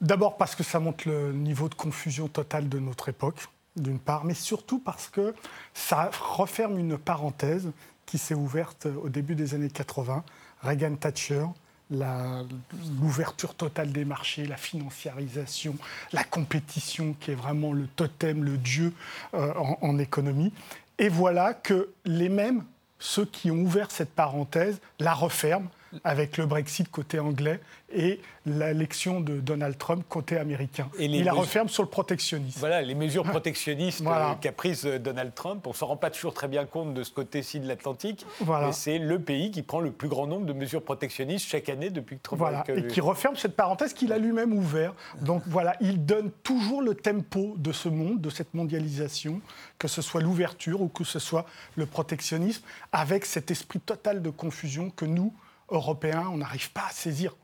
[0.00, 4.24] D'abord parce que ça montre le niveau de confusion totale de notre époque, d'une part,
[4.24, 5.34] mais surtout parce que
[5.72, 7.70] ça referme une parenthèse
[8.06, 10.22] qui s'est ouverte au début des années 80.
[10.62, 11.46] Reagan Thatcher,
[11.90, 15.76] l'ouverture totale des marchés, la financiarisation,
[16.12, 18.92] la compétition qui est vraiment le totem, le dieu
[19.34, 20.52] euh, en, en, économie.
[20.98, 22.64] Et voilà que les mêmes,
[22.98, 25.68] ceux qui ont ouvert cette parenthèse, la referment
[26.02, 27.60] avec le Brexit côté anglais
[27.94, 30.88] et l'élection de Donald Trump côté américain.
[30.98, 32.58] Et Il la referme sur le protectionnisme.
[32.58, 36.10] Voilà, les mesures protectionnistes euh, qu'a prises euh, Donald Trump, on ne s'en rend pas
[36.10, 39.80] toujours très bien compte de ce côté-ci de l'Atlantique, mais c'est le pays qui prend
[39.80, 43.00] le plus grand nombre de mesures protectionnistes chaque année depuis que Trump voilà, Et qui
[43.00, 44.94] referme cette parenthèse qu'il a lui-même ouverte.
[45.20, 49.40] Donc voilà, il donne toujours le tempo de ce monde, de cette mondialisation,
[49.78, 54.30] que ce soit l'ouverture ou que ce soit le protectionnisme, avec cet esprit total de
[54.30, 55.32] confusion que nous,
[55.74, 57.36] Européens, on n'arrive pas à saisir.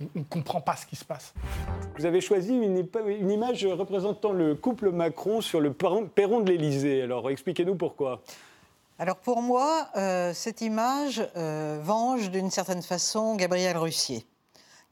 [0.00, 1.32] On ne comprend pas ce qui se passe.
[1.96, 7.02] Vous avez choisi une, une, image représentant le couple Macron sur le perron de l'Élysée.
[7.02, 8.20] Alors expliquez-nous pourquoi.
[8.98, 14.26] Alors pour moi, euh, cette image euh, venge d'une certaine façon Gabriel Russier.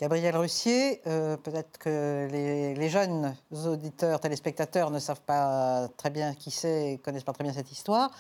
[0.02, 6.50] Gabriel Russier, euh, peut-être que les, jeunes auditeurs, téléspectateurs ne savent pas très bien qui
[6.50, 8.11] c'est, connaissent pas très bien cette histoire,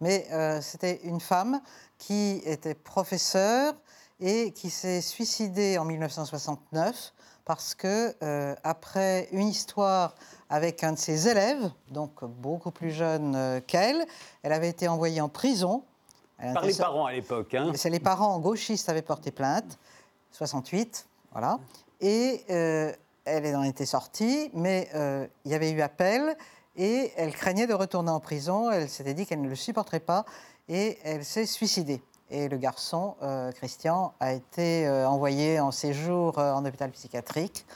[0.00, 1.60] mais euh, c'était une femme
[1.98, 3.74] qui était professeure
[4.22, 7.12] et qui s'est suicidée en 1969
[7.44, 10.14] parce que euh, après une histoire
[10.48, 14.06] avec un de ses élèves, donc beaucoup plus jeune qu'elle,
[14.42, 15.82] elle avait été envoyée en prison.
[16.38, 17.54] Par les parents à l'époque.
[17.54, 17.72] Hein.
[17.74, 19.78] C'est les parents gauchistes avaient porté plainte,
[20.32, 21.06] 68.
[21.32, 21.58] Voilà.
[22.00, 22.92] Et euh,
[23.24, 26.36] elle en était sortie, mais euh, il y avait eu appel
[26.76, 28.70] et elle craignait de retourner en prison.
[28.70, 30.24] Elle s'était dit qu'elle ne le supporterait pas
[30.68, 32.02] et elle s'est suicidée.
[32.32, 37.66] Et le garçon, euh, Christian, a été envoyé en séjour en hôpital psychiatrique.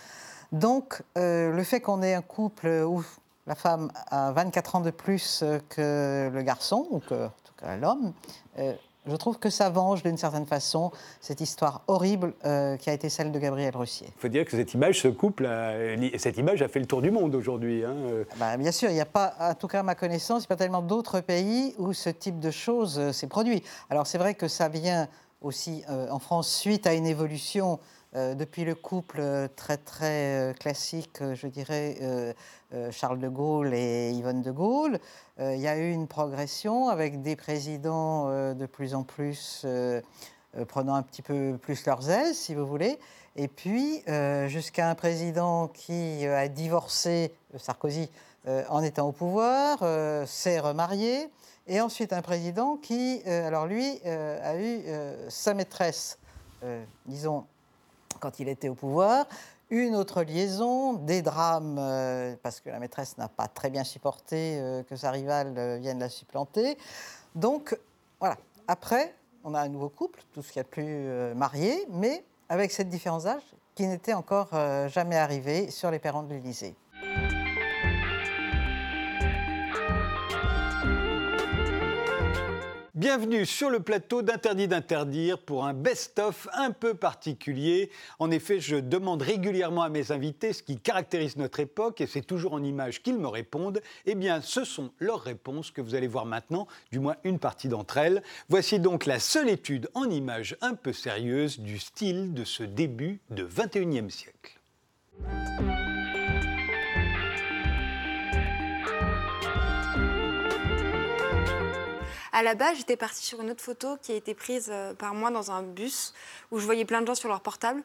[0.50, 3.04] Donc, le fait qu'on ait un couple où
[3.46, 7.76] la femme a 24 ans de plus que le garçon, ou que, en tout cas
[7.76, 8.12] l'homme,
[9.06, 10.90] je trouve que ça venge d'une certaine façon
[11.20, 14.08] cette histoire horrible euh, qui a été celle de Gabriel Russier.
[14.16, 15.48] Il faut dire que cette image, ce couple,
[16.18, 17.84] cette image a fait le tour du monde aujourd'hui.
[17.84, 17.94] Hein.
[18.36, 20.46] Bah, bien sûr, il n'y a pas, en tout cas à ma connaissance, il n'y
[20.46, 23.62] a pas tellement d'autres pays où ce type de choses euh, s'est produit.
[23.90, 25.08] Alors c'est vrai que ça vient
[25.42, 27.78] aussi euh, en France suite à une évolution
[28.34, 29.22] depuis le couple
[29.56, 32.34] très très classique, je dirais,
[32.90, 34.98] Charles de Gaulle et Yvonne de Gaulle.
[35.38, 39.62] Euh, il y a eu une progression avec des présidents euh, de plus en plus
[39.66, 40.00] euh,
[40.68, 42.98] prenant un petit peu plus leurs aises, si vous voulez.
[43.38, 44.02] Et puis,
[44.46, 48.08] jusqu'à un président qui a divorcé, Sarkozy,
[48.70, 49.80] en étant au pouvoir,
[50.26, 51.28] s'est remarié.
[51.66, 54.80] Et ensuite, un président qui, alors lui, a eu
[55.28, 56.18] sa maîtresse,
[57.04, 57.44] disons,
[58.20, 59.26] quand il était au pouvoir,
[59.70, 64.58] une autre liaison, des drames, euh, parce que la maîtresse n'a pas très bien supporté
[64.60, 66.78] euh, que sa rivale euh, vienne la supplanter.
[67.34, 67.76] Donc,
[68.20, 68.36] voilà.
[68.68, 72.88] Après, on a un nouveau couple, tout ce qui a plus marié, mais avec cette
[72.88, 73.42] différence d'âge
[73.76, 74.48] qui n'était encore
[74.88, 76.74] jamais arrivée sur les perrons de l'Élysée.
[82.96, 87.90] Bienvenue sur le plateau d'Interdit d'interdire pour un best-of un peu particulier.
[88.18, 92.22] En effet, je demande régulièrement à mes invités ce qui caractérise notre époque et c'est
[92.22, 93.82] toujours en images qu'ils me répondent.
[94.06, 97.68] Eh bien, ce sont leurs réponses que vous allez voir maintenant, du moins une partie
[97.68, 98.22] d'entre elles.
[98.48, 103.20] Voici donc la seule étude en images un peu sérieuse du style de ce début
[103.28, 104.58] de 21e siècle.
[112.36, 115.14] À la base, j'étais partie sur une autre photo qui a été prise euh, par
[115.14, 116.12] moi dans un bus
[116.50, 117.82] où je voyais plein de gens sur leur portable.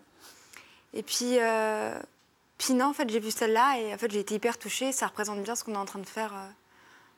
[0.94, 1.98] Et puis, euh,
[2.58, 4.92] puis non, en fait, j'ai vu celle-là et en fait, j'ai été hyper touchée.
[4.92, 6.50] Ça représente bien ce qu'on est en train de faire euh,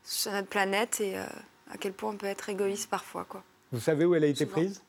[0.04, 3.26] sur notre planète et à quel point on peut être égoïste parfois.
[3.26, 3.44] Quoi.
[3.72, 4.84] Vous savez où elle a été prise?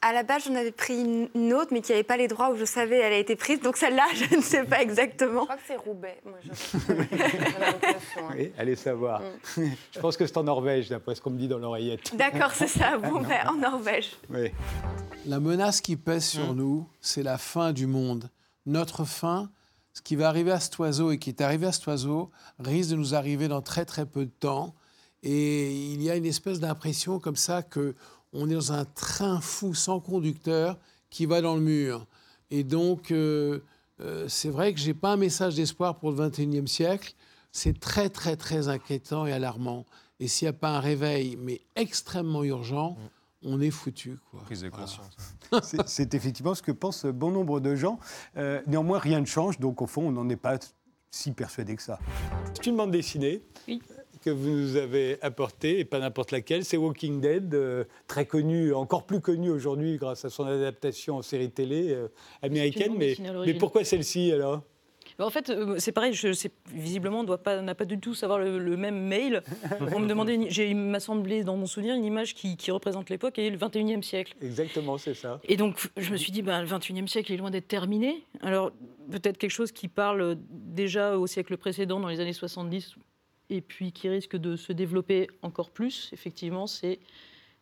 [0.00, 2.56] À la base, j'en avais pris une autre, mais qui n'avait pas les droits où
[2.56, 3.60] je savais elle a été prise.
[3.60, 5.42] Donc celle-là, je ne sais pas exactement.
[5.42, 6.20] Je crois que c'est Roubaix.
[6.24, 6.52] Moi, je...
[8.36, 9.20] oui, allez savoir.
[9.56, 9.62] Mm.
[9.92, 12.14] je pense que c'est en Norvège, d'après ce qu'on me dit dans l'oreillette.
[12.16, 14.16] D'accord, c'est ça, Roubaix, en Norvège.
[14.30, 14.50] Oui.
[15.26, 16.56] La menace qui pèse sur mm.
[16.56, 18.30] nous, c'est la fin du monde.
[18.66, 19.50] Notre fin,
[19.92, 22.90] ce qui va arriver à cet oiseau et qui est arrivé à cet oiseau, risque
[22.90, 24.74] de nous arriver dans très très peu de temps.
[25.22, 27.96] Et il y a une espèce d'impression comme ça que
[28.32, 30.78] on est dans un train fou sans conducteur
[31.10, 32.06] qui va dans le mur.
[32.50, 33.60] Et donc, euh,
[34.00, 37.14] euh, c'est vrai que je n'ai pas un message d'espoir pour le 21e siècle.
[37.52, 39.86] C'est très, très, très inquiétant et alarmant.
[40.20, 42.96] Et s'il n'y a pas un réveil, mais extrêmement urgent,
[43.42, 44.18] on est foutu.
[44.30, 44.40] Quoi.
[44.42, 45.16] Prise de conscience.
[45.86, 47.98] c'est effectivement ce que pensent bon nombre de gens.
[48.36, 50.58] Euh, néanmoins, rien ne change, donc au fond, on n'en est pas
[51.10, 51.98] si persuadé que ça.
[52.54, 53.42] C'est une bande dessinée.
[53.66, 53.80] Oui
[54.18, 58.72] que vous nous avez apporté, et pas n'importe laquelle, c'est Walking Dead, euh, très connu,
[58.74, 62.08] encore plus connu aujourd'hui grâce à son adaptation en série télé euh,
[62.42, 62.94] américaine.
[62.96, 64.62] Mais, mais pourquoi celle-ci alors?
[65.18, 68.38] Bah, en fait, euh, c'est pareil, je sais, visiblement, on n'a pas du tout savoir
[68.38, 69.42] le, même mail.
[69.92, 73.50] On me demandait, il m'a semblé dans mon souvenir une image qui, représente l'époque et
[73.50, 74.34] le 21e siècle.
[74.40, 75.40] Exactement, c'est ça.
[75.48, 78.24] Et donc, je me suis dit, bah, le 21e siècle est loin d'être terminé.
[78.42, 78.70] Alors,
[79.10, 82.94] peut-être quelque chose qui parle déjà au siècle précédent, dans les années 70,
[83.50, 86.98] et puis qui risque de se développer encore plus, effectivement, c'est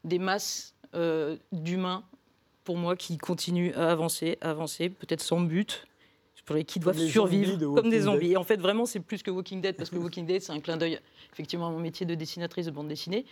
[0.05, 2.05] des masses euh, d'humains,
[2.65, 5.87] pour moi, qui continuent à avancer, à avancer, peut-être sans but,
[6.47, 8.33] pour les qui doivent survivre comme des zombies.
[8.33, 10.61] Et en fait, vraiment, c'est plus que Walking Dead, parce que Walking Dead, c'est un
[10.61, 10.99] clin d'œil,
[11.33, 13.27] effectivement, à mon métier de dessinatrice de bande dessinée.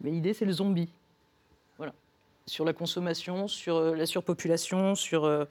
[0.00, 0.88] Mais l'idée, c'est le zombie
[2.50, 5.44] sur la consommation, sur euh, la surpopulation, sur, euh,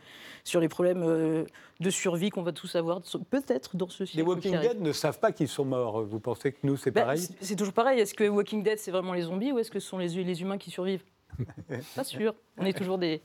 [0.44, 1.46] sur les problèmes euh,
[1.80, 4.18] de survie qu'on va tous avoir, peut-être dans ce siècle.
[4.18, 6.04] Les Walking Dead ne savent pas qu'ils sont morts.
[6.04, 8.02] Vous pensez que nous, c'est bah, pareil C'est toujours pareil.
[8.02, 10.42] Est-ce que Walking Dead, c'est vraiment les zombies ou est-ce que ce sont les, les
[10.42, 11.06] humains qui survivent?
[11.96, 12.36] Pas sûr.
[12.58, 13.22] On est toujours des,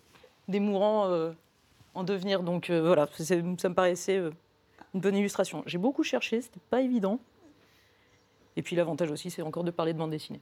[0.46, 1.32] des mourants
[1.94, 2.44] en devenir.
[2.44, 4.18] Donc voilà, ça me paraissait
[4.94, 5.64] une bonne illustration.
[5.66, 7.18] J'ai beaucoup cherché, c'était pas évident.
[8.56, 10.40] Et puis l'avantage aussi, c'est encore de parler de bande dessinée.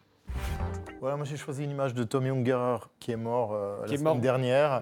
[1.01, 3.57] Voilà, moi j'ai choisi une image de Tom Junger qui est mort
[3.87, 4.81] la semaine dernière.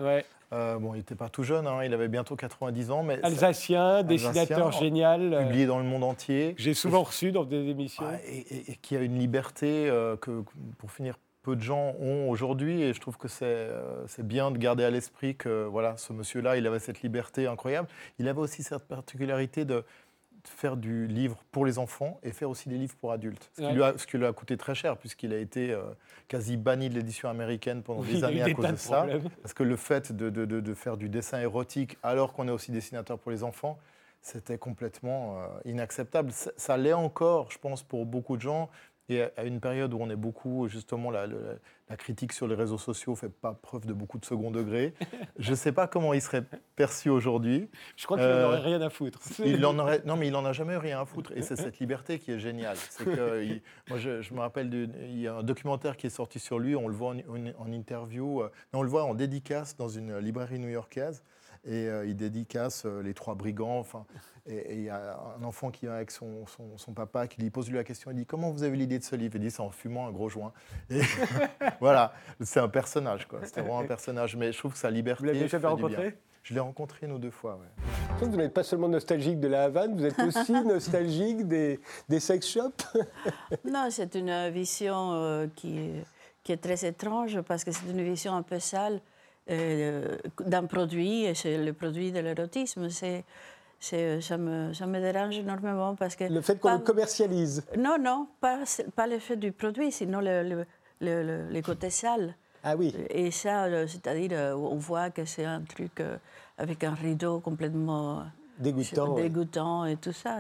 [0.50, 3.03] bon, il n'était pas tout jeune, hein, il avait bientôt 90 ans.
[3.03, 5.44] Mais Alsacien, dessinateur génial.
[5.46, 6.55] Publié dans le monde entier.
[6.59, 8.05] J'ai souvent reçu dans des émissions.
[8.26, 10.44] et, qui a une liberté que,
[10.79, 12.83] pour finir, peu de gens ont aujourd'hui.
[12.83, 13.72] Et je trouve que c'est
[14.18, 17.88] bien de garder à l'esprit que voilà, ce monsieur-là, il avait cette liberté incroyable.
[18.18, 19.85] Il avait aussi cette particularité de
[20.48, 23.50] faire du livre pour les enfants et faire aussi des livres pour adultes.
[23.55, 25.83] Ce, qui, lui a, ce qui lui a coûté très cher, puisqu'il a été euh,
[26.29, 29.07] quasi banni de l'édition américaine pendant des années à cause de, ça.
[29.42, 32.72] Parce que le fait de, de, de, faire du dessin érotique alors qu'on est aussi
[32.72, 33.79] dessinateur pour les enfants,
[34.22, 36.31] c'était complètement euh, inacceptable.
[36.33, 38.70] Ça, ça l'est encore, je pense, pour beaucoup de gens.
[39.11, 42.79] Et à une période où on est beaucoup, justement, la, la, critique sur les réseaux
[42.79, 44.94] sociaux ne fait pas preuve de beaucoup de second degré.
[45.38, 46.44] Je ne sais pas comment il serait
[46.77, 47.68] perçu aujourd'hui.
[47.96, 49.18] Je crois qu'il n'en aurait rien à foutre.
[49.44, 51.33] Il en aurait, non, mais il n'en a jamais eu rien à foutre.
[51.35, 52.77] Et c'est cette liberté qui est géniale.
[52.77, 56.61] C'est que, moi, je, me rappelle, il y a un documentaire qui est sorti sur
[56.61, 57.18] lui, on le voit en,
[57.59, 61.25] en interview, euh, non, on le voit en dédicace dans une librairie new-yorkaise
[61.64, 63.79] et euh, il dédicace euh, les trois brigands.
[63.79, 64.07] Enfin,
[64.46, 66.44] et il y a un enfant qui vient avec son,
[66.77, 68.11] son, papa qui lui pose lui la question.
[68.11, 69.37] Il dit Comment vous avez l'idée de ce livre?
[69.37, 70.53] Il dit C'est en fumant un gros joint.
[70.88, 71.01] Et
[71.81, 73.29] voilà, c'est un personnage.
[73.29, 73.40] quoi.
[73.44, 74.37] C'était vraiment un personnage.
[74.37, 75.20] Mais je trouve que sa liberté.
[75.20, 76.16] Vous l'avez jamais rencontré?
[76.42, 77.57] Je l'ai rencontré une ou deux fois.
[77.57, 78.27] Ouais.
[78.27, 82.46] Vous n'êtes pas seulement nostalgique de la Havane, vous êtes aussi nostalgique des, des sex
[82.46, 82.87] shops?
[83.64, 85.90] Non, c'est une vision euh, qui,
[86.42, 89.01] qui, est très étrange parce que c'est une vision un peu sale
[89.51, 92.89] euh, d'un produit, et c'est le produit de l'érotisme.
[92.91, 93.25] C'est,
[93.81, 96.25] ça, me, ça me dérange énormément parce que...
[96.25, 98.61] Le fait qu'on le commercialise Non, non, pas,
[98.95, 100.65] pas l'effet du produit, sinon le,
[101.01, 102.35] le, le, côté sale.
[102.63, 102.95] Ah oui.
[103.09, 106.03] Et ça, euh, c'est-à-dire, euh, on voit que c'est un truc
[106.59, 108.25] avec un rideau complètement
[108.59, 110.39] dégoûtant, dégoûtant et tout ça.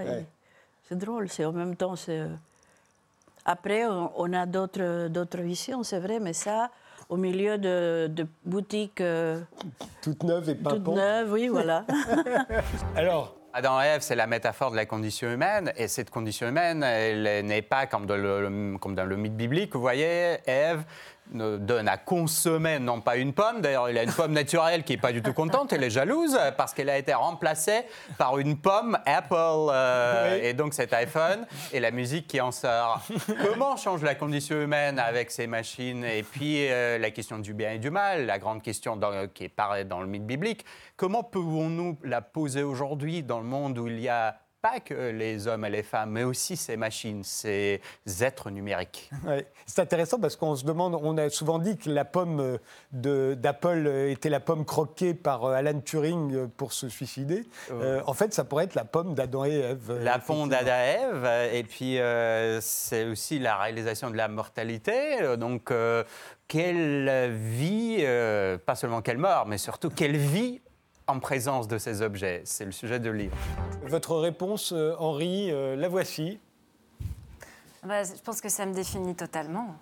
[0.88, 1.96] C'est drôle, c'est en même temps...
[1.96, 2.22] C'est...
[3.44, 6.70] Après, on, on a d'autres, d'autres visions, c'est vrai, mais ça,
[7.10, 9.00] au milieu de, boutiques.
[9.00, 9.40] Euh,
[10.00, 11.84] toutes neuves et pas Toutes neuves, oui, voilà.
[12.96, 16.84] Alors, Adam et Ève, c'est la métaphore de la condition humaine, et cette condition humaine,
[16.84, 19.74] elle n'est pas comme dans le, comme dans le mythe biblique.
[19.74, 20.84] Vous voyez, Ève
[21.32, 25.00] donne à consommer non pas une pomme, d'ailleurs il a une pomme naturelle qui n'est
[25.00, 27.82] pas du tout contente, elle est jalouse parce qu'elle a été remplacée
[28.18, 33.02] par une pomme Apple euh, et donc cet iPhone et la musique qui en sort.
[33.44, 36.04] Comment change la condition humaine avec ces machines?
[36.04, 38.98] Et puis euh, la question du bien et du mal, la grande question
[39.34, 40.64] qui est dans le mythe biblique,
[40.96, 45.46] comment pouvons-nous la poser aujourd'hui dans le monde où il y a pas que les
[45.46, 47.80] hommes et les femmes, mais aussi ces machines, ces
[48.20, 49.10] êtres numériques.
[49.66, 52.58] C'est intéressant parce qu'on se demande, on a souvent dit que la pomme
[52.92, 57.44] d'Apple était la pomme croquée par euh, Alan Turing pour se suicider.
[57.70, 59.92] Euh, en fait, ça pourrait être la pomme d'Adam et Ève.
[60.02, 65.36] La pomme d'Adam et Ève, et puis euh, c'est aussi la réalisation de la mortalité.
[65.38, 65.72] Donc,
[66.48, 68.04] quelle vie,
[68.66, 70.60] pas seulement quelle mort, mais surtout quelle vie
[71.10, 73.36] en présence de ces objets C'est le sujet de livre.
[73.84, 76.38] Votre réponse, euh, Henri, euh, la voici.
[77.82, 79.74] Bah, je pense que ça me définit totalement.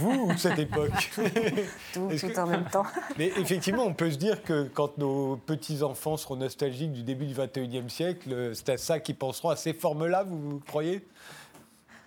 [0.00, 1.12] Vous ou cette époque
[1.92, 2.84] Tout, en même temps.
[3.18, 7.34] Mais effectivement, on peut se dire que quand nos petits-enfants seront nostalgiques du début du
[7.34, 11.06] 21e siècle, euh, c'est à ça qu'ils penseront, à ces formes-là, vous croyez?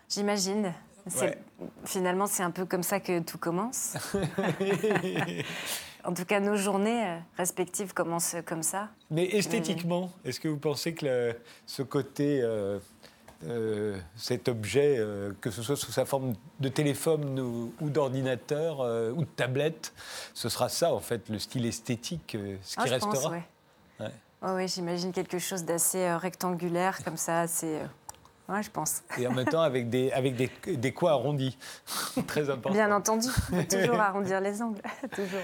[0.09, 0.73] J'imagine.
[1.85, 3.95] Finalement, c'est un peu comme ça que tout commence.
[6.09, 8.89] En tout cas, nos journées euh, respectives commencent comme ça.
[9.11, 11.35] Mais esthétiquement, est-ce que vous pensez que
[11.67, 12.79] ce côté, euh,
[13.45, 14.99] euh, cet objet,
[15.39, 18.79] que ce soit sous sa forme de téléphone ou, d'ordinateur
[19.15, 19.93] ou de tablette,
[20.33, 23.29] ce sera ça en fait, le style esthétique, ce qui ah, restera?
[23.99, 24.09] pense,
[24.41, 27.81] Oui, j'imagine quelque chose d'assez rectangulaire comme ça, assez
[28.49, 29.03] Ouais, je pense.
[29.19, 31.55] Et en même temps, avec des, avec des, des coins arrondis.
[32.27, 32.71] Très important.
[32.71, 33.27] Bien entendu.
[33.69, 34.81] toujours arrondir les angles.
[35.11, 35.43] toujours.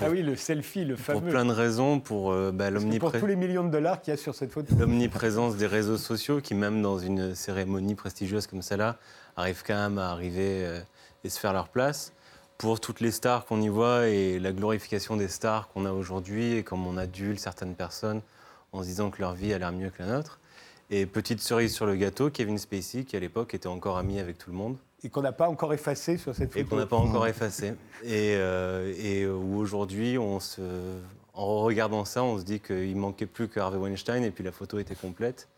[0.00, 1.20] Ah oui, le selfie, le fameux.
[1.20, 2.00] Pour plein de raisons.
[2.00, 4.74] Pour, euh, bah, pour tous les millions de dollars qu'il y a sur cette photo.
[4.76, 8.96] L'omniprésence des réseaux sociaux qui, même dans une cérémonie prestigieuse comme celle-là,
[9.36, 10.80] arrivent quand même à arriver euh,
[11.22, 12.12] et se faire leur place.
[12.58, 16.54] Pour toutes les stars qu'on y voit et la glorification des stars qu'on a aujourd'hui
[16.54, 18.22] et comme on adule certaines personnes
[18.72, 20.40] en se disant que leur vie a l'air mieux que la nôtre.
[20.90, 24.38] Et petite cerise sur le gâteau, Kevin Spacey, qui à l'époque était encore ami avec
[24.38, 24.76] tout le monde.
[25.02, 26.64] Et qu'on n'a pas encore effacé sur cette photo.
[26.64, 27.74] Et qu'on n'a pas encore effacé.
[28.04, 30.38] Et, euh, et où aujourd'hui, en
[31.34, 34.78] regardant ça, on se dit qu'il manquait plus que Harvey Weinstein et puis la photo
[34.78, 35.48] était complète.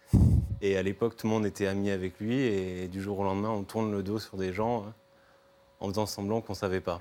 [0.61, 3.51] Et à l'époque, tout le monde était ami avec lui et du jour au lendemain,
[3.51, 4.87] on tourne le dos sur des gens.
[5.81, 6.99] En faisant semblant qu'on ne savait pas.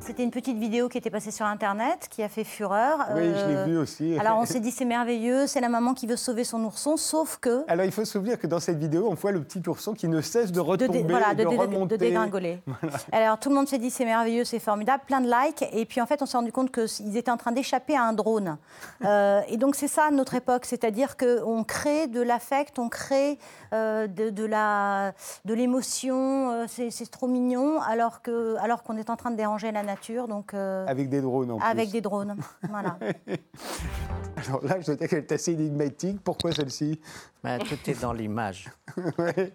[0.00, 2.98] C'était une petite vidéo qui était passée sur Internet, qui a fait fureur.
[3.14, 4.18] Oui, je l'ai Euh, vu aussi.
[4.18, 7.36] Alors on s'est dit c'est merveilleux, c'est la maman qui veut sauver son ourson, sauf
[7.38, 7.64] que...
[7.68, 10.08] Alors il faut se souvenir que dans cette vidéo, on voit le petit ourson qui
[10.08, 11.98] ne cesse de De, retomber, dé- voilà, de, de, dé- remonter.
[11.98, 12.60] de dégringoler.
[12.66, 12.96] Voilà.
[13.12, 15.64] Alors tout le monde s'est dit c'est merveilleux, c'est formidable, plein de likes.
[15.72, 18.12] Et puis en fait, on s'est rendu compte qu'ils étaient en train d'échapper à un
[18.12, 18.56] drone.
[19.04, 23.38] Euh, et donc c'est ça notre époque, c'est-à-dire qu'on crée de l'affect, on crée
[23.74, 25.12] euh, de, de la-
[25.44, 29.36] de l'émotion, euh, c'est c'est trop mignon, alors qu'on alors qu'on est en train de
[29.36, 30.28] déranger la nature.
[30.28, 31.92] Donc, euh, Avec des drones en avec plus.
[31.92, 32.36] des drones.
[32.68, 32.98] Voilà.
[34.46, 36.20] Alors là, je dois dire qu'elle est assez énigmatique.
[36.22, 37.00] Pourquoi celle-ci?
[37.42, 38.70] Ben, tout est dans l'image.
[39.18, 39.52] Ouais.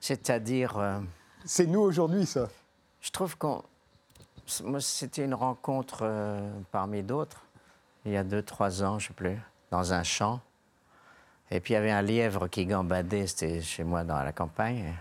[0.00, 0.78] C'est-à-dire.
[0.78, 0.98] euh,
[1.44, 2.48] C'est nous aujourd'hui, ça.
[3.00, 3.62] Je trouve qu'on.
[4.64, 7.42] Moi, c'était une rencontre euh, parmi d'autres,
[8.06, 9.38] il y a deux, trois ans, je ne sais plus,
[9.70, 10.40] dans un champ.
[11.50, 14.94] Et puis il y avait un lièvre qui gambadait, c'était chez moi dans la campagne.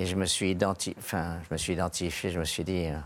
[0.00, 0.94] Et je me suis, identi...
[0.98, 2.96] enfin, je me suis identifié, je me suis dit, euh,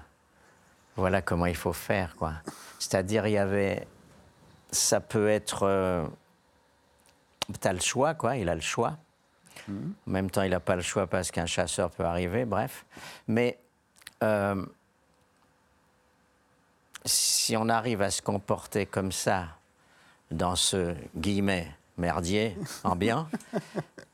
[0.95, 2.35] voilà comment il faut faire, quoi.
[2.79, 3.85] C'est-à-dire, il y avait.
[4.71, 6.09] Ça peut être.
[7.61, 8.97] tu as le choix, quoi, il a le choix.
[9.69, 9.73] En
[10.11, 12.85] même temps, il n'a pas le choix parce qu'un chasseur peut arriver, bref.
[13.27, 13.59] Mais
[14.23, 14.65] euh,
[17.05, 19.47] si on arrive à se comporter comme ça
[20.31, 23.61] dans ce guillemet merdier ambiant, s-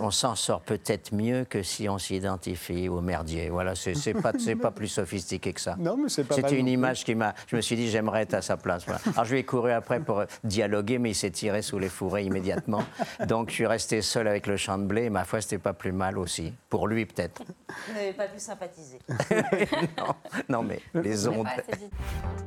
[0.00, 3.50] on s'en sort peut-être mieux que si on s'identifie au merdier.
[3.50, 5.76] Voilà, c'est pas, c'est pas plus sophistiqué que ça.
[5.78, 7.34] Non, mais c'est pas C'était une image qui m'a.
[7.46, 8.84] Je me suis dit, j'aimerais être à sa place.
[8.86, 9.00] voilà.
[9.12, 11.90] Alors je lui ai couru après pour euh, dialoguer, mais il s'est tiré sous les
[11.90, 12.82] fourrés immédiatement.
[13.28, 15.04] Donc je suis resté seul avec le champ de blé.
[15.04, 16.54] Et ma foi, c'était pas plus mal aussi.
[16.70, 17.42] Pour lui, peut-être.
[17.88, 18.98] Vous n'avez pas pu sympathiser.
[19.98, 20.14] non,
[20.48, 21.46] non, mais les ondes.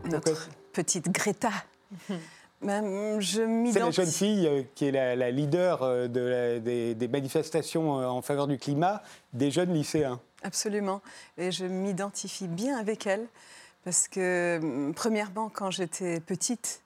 [0.10, 1.52] Notre petite Greta.
[2.66, 7.08] C'est la jeune fille euh, qui est la, la leader euh, de la- des, des
[7.08, 9.02] manifestations euh, en faveur du climat
[9.34, 10.20] des jeunes lycéens.
[10.44, 11.02] Absolument.
[11.38, 13.26] Et je m'identifie bien avec elle
[13.84, 16.82] parce que, hum, premièrement, quand j'étais petite,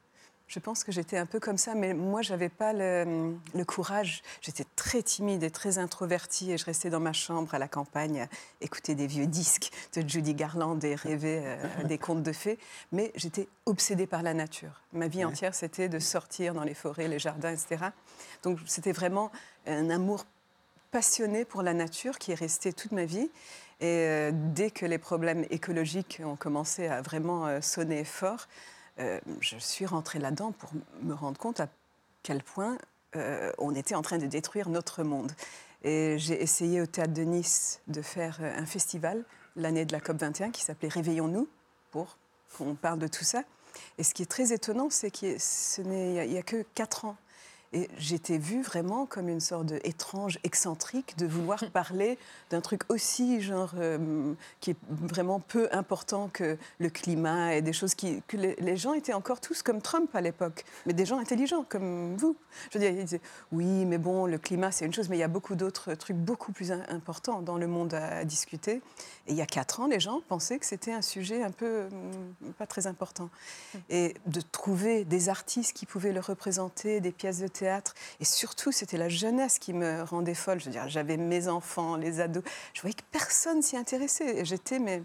[0.50, 3.66] je pense que j'étais un peu comme ça, mais moi, je n'avais pas le, le
[3.66, 4.24] courage.
[4.42, 8.28] J'étais très timide et très introvertie et je restais dans ma chambre à la campagne,
[8.60, 12.58] écouter des vieux disques de Judy Garland et rêver euh, des contes de fées.
[12.92, 14.82] Mais j'étais obsédée par la nature.
[14.92, 17.86] Ma vie entière, c'était de sortir dans les forêts, les jardins, etc.
[18.42, 19.32] Donc, c'était vraiment
[19.68, 20.26] un amour
[20.90, 23.30] passionnée pour la nature qui est restée toute ma vie.
[23.82, 28.48] Et euh, dès que les problèmes écologiques ont commencé à vraiment euh, sonner fort,
[29.00, 30.72] euh, je suis rentrée là-dedans pour
[31.02, 31.68] me rendre compte à
[32.24, 32.78] quel point
[33.16, 35.32] euh, on était en train de détruire notre monde.
[35.84, 39.24] Et j'ai essayé au théâtre de Nice de faire euh, un festival
[39.56, 41.48] l'année de la COP 21 qui s'appelait Réveillons-nous
[41.92, 42.18] pour
[42.58, 43.44] qu'on parle de tout ça.
[43.98, 45.38] Et ce qui est très étonnant, c'est qu'il
[45.86, 47.16] n'y a, que 4 ans.
[47.72, 52.18] Et j'étais vue vraiment comme une sorte d'étrange excentrique de vouloir parler
[52.50, 57.74] d'un truc aussi genre euh, qui est vraiment peu important que le climat et des
[57.74, 61.20] choses qui que les, gens étaient encore tous comme Trump à l'époque, mais des gens
[61.20, 62.36] intelligents comme vous.
[62.72, 65.22] Je veux dire, ils disaient oui, mais bon, le climat c'est une chose, mais il
[65.22, 68.82] y a beaucoup d'autres trucs beaucoup plus im- importants dans le monde à, discuter.
[69.28, 71.88] Et il y a quatre ans, les gens pensaient que c'était un sujet un peu
[72.58, 73.30] pas très important.
[73.90, 78.72] Et de trouver des artistes qui pouvaient le représenter, des pièces de théâtre, et surtout
[78.72, 80.60] c'était la jeunesse qui me rendait folle.
[80.60, 82.44] Je veux dire, j'avais mes enfants, les ados,
[82.74, 85.04] je voyais que personne s'y intéressait, j'étais mais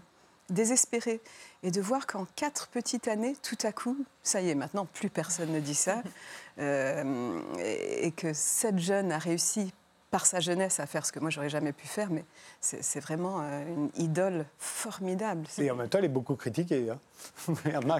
[0.49, 1.21] désespérée.
[1.63, 5.09] Et de voir qu'en quatre petites années, tout à coup, ça y est, maintenant plus
[5.09, 6.03] personne ne dit ça,
[6.59, 9.73] euh, et et que cette jeune a réussi
[10.11, 12.23] par sa jeunesse à faire ce que moi j'aurais jamais pu faire, mais
[12.61, 15.45] c'est vraiment euh, une idole formidable.
[15.57, 16.89] Et en même temps, elle est beaucoup critiquée.
[16.89, 16.99] hein.
[17.85, 17.99] Bah,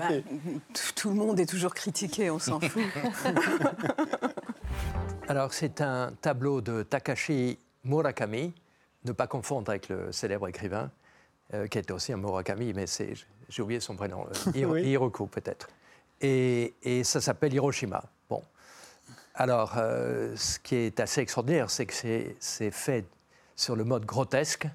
[0.74, 2.84] tout, tout le monde est toujours critiqué, on s'en fout.
[5.28, 8.54] Alors, c'est un tableau de Takashi Murakami,
[9.06, 10.92] ne pas confondre avec le célèbre écrivain,
[11.54, 13.14] euh, qui était aussi un Murakami, mais c'est,
[13.50, 14.84] j'ai oublié son prénom, euh, Hiro- Oui.
[14.84, 15.68] Hiroko peut-être.
[16.22, 18.04] Et, et ça s'appelle Hiroshima.
[18.30, 18.42] Bon.
[19.34, 23.06] Alors, euh, ce qui est assez extraordinaire, c'est que c'est, c'est fait
[23.56, 24.68] sur le mode grotesque.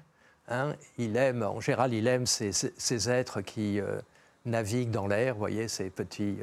[0.49, 0.75] hein.
[0.97, 3.99] Il aime, en général, il aime ces, ces- ces êtres qui euh,
[4.45, 6.37] naviguent dans l'air, vous voyez, ces petits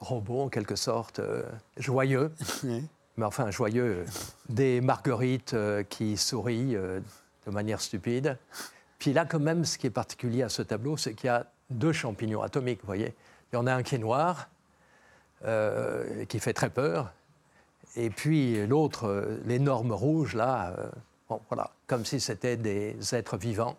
[0.00, 1.42] euh, robots en quelque sorte, euh,
[1.78, 2.32] joyeux
[3.16, 4.04] mais enfin joyeux,
[4.48, 7.00] des marguerites euh, qui sourient euh,
[7.46, 8.38] de manière stupide.
[8.98, 11.46] Puis là, quand même, ce qui est particulier à ce tableau, c'est qu'il y a
[11.70, 13.14] deux champignons atomiques, vous voyez.
[13.52, 14.48] Il y en a un qui est noir,
[15.44, 17.12] euh, qui fait très peur,
[17.94, 20.90] et puis l'autre, euh, l'énorme rouge, là, euh,
[21.28, 23.76] bon, voilà, comme si c'était des êtres vivants.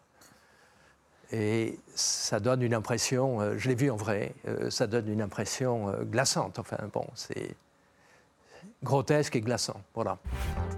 [1.32, 5.22] Et ça donne une impression, euh, je l'ai vu en vrai, euh, ça donne une
[5.22, 6.58] impression euh, glaçante.
[6.58, 7.56] Enfin, bon, c'est
[8.82, 9.82] grotesque et glaçant.
[9.94, 10.18] Voilà.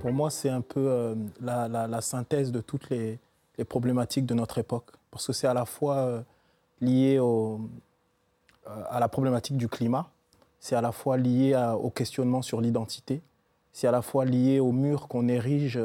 [0.02, 3.20] Pour moi, c'est un peu la, synthèse de toutes les,
[3.68, 6.24] problématiques de notre époque, parce que c'est à la fois
[6.80, 7.20] lié
[8.90, 10.10] à la problématique du climat,
[10.62, 13.22] c'est à la fois lié au questionnement sur l'identité,
[13.74, 15.78] c'est à la fois lié au mur qu'on érige,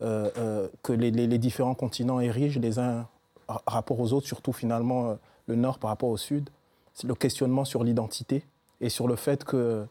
[0.00, 3.06] que les, différents continents érigent les uns
[3.48, 5.14] rapport aux autres, surtout finalement euh,
[5.46, 6.50] le nord par rapport au sud.
[6.94, 8.44] C'est le questionnement sur l'identité
[8.80, 9.86] et sur le fait que,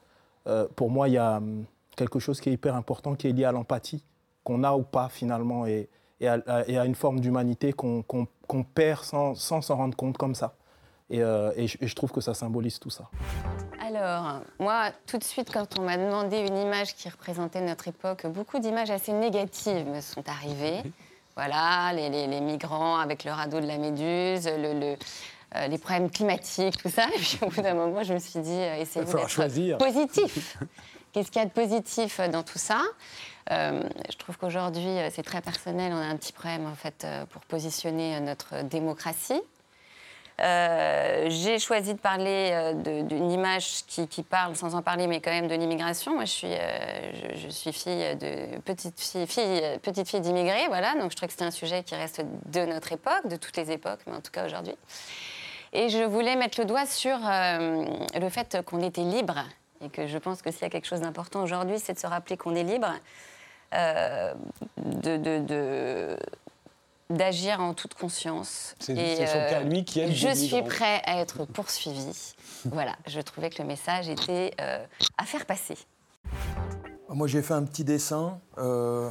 [0.48, 3.32] euh, pour moi, il y a hum, quelque chose qui est hyper important, qui est
[3.32, 4.04] lié à l'empathie,
[4.44, 5.88] qu'on a ou pas finalement, et,
[6.20, 8.04] et, à, à- et à une forme d'humanité qu'on
[8.74, 10.56] perd sans sans s'en rendre compte comme ça.
[11.12, 13.10] Et, euh, et je, et je trouve que ça symbolise tout ça.
[13.80, 18.26] Alors, moi, tout de suite, quand on m'a demandé une image qui représentait notre époque,
[18.26, 20.82] beaucoup d'images assez négatives me sont arrivées.
[21.36, 24.96] Voilà, les, les- les migrants avec le radeau de la Méduse, le- le-
[25.56, 27.08] euh, les problèmes climatiques, tout ça.
[27.16, 29.28] Et puis, au bout d'un moment, je me suis dit, euh, essayez d'être
[29.78, 30.58] positif.
[31.12, 32.82] Qu'est-ce qu'il y a de positif euh, dans tout ça?
[33.52, 35.92] Euh, Je trouve qu'aujourd'hui, c'est très personnel.
[35.94, 39.42] On a un petit problème, en fait, pour positionner notre démocratie.
[40.42, 45.32] Euh, j'ai choisi de parler euh, d'une image qui, parle, sans en parler, mais quand
[45.32, 46.14] même de l'immigration.
[46.14, 50.94] Moi, je suis, euh, petite fille, fille, d'immigrés, voilà.
[50.96, 53.72] Donc, je trouvais que c'était un sujet qui reste de notre époque, de toutes les
[53.72, 54.76] époques, mais en tout cas aujourd'hui.
[55.72, 59.44] Et je voulais mettre le doigt sur le fait qu'on était libre
[59.82, 62.08] et que je pense que s'il y a quelque chose d'important aujourd'hui, c'est de se
[62.08, 62.94] rappeler qu'on est libre,
[64.78, 66.18] de
[67.10, 68.76] d'agir en toute conscience.
[68.80, 71.20] C'est- Et, c'est son euh, cas à lui qui aide Je des suis prêt à
[71.22, 72.34] être poursuivi.
[72.66, 74.84] voilà, je trouvais que le message était euh,
[75.18, 75.78] à faire passer.
[77.10, 78.40] Moi, j'ai fait un petit dessin.
[78.58, 79.10] euh,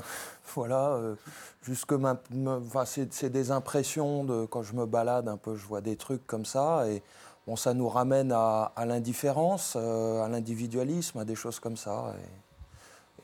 [0.55, 1.15] voilà, euh,
[1.63, 5.81] jusque ma- enfin, c'est des impressions de quand je me balade un peu, je vois
[5.81, 6.87] des trucs comme ça.
[6.89, 7.03] Et
[7.47, 12.15] bon, ça nous ramène à, à l'indifférence, euh, à l'individualisme, à des choses comme ça.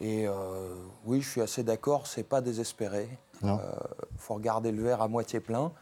[0.00, 3.08] Et, et, euh, oui, je suis assez d'accord, c'est pas désespéré.
[3.42, 3.58] Il Non.
[4.18, 5.72] faut regarder le verre à moitié plein.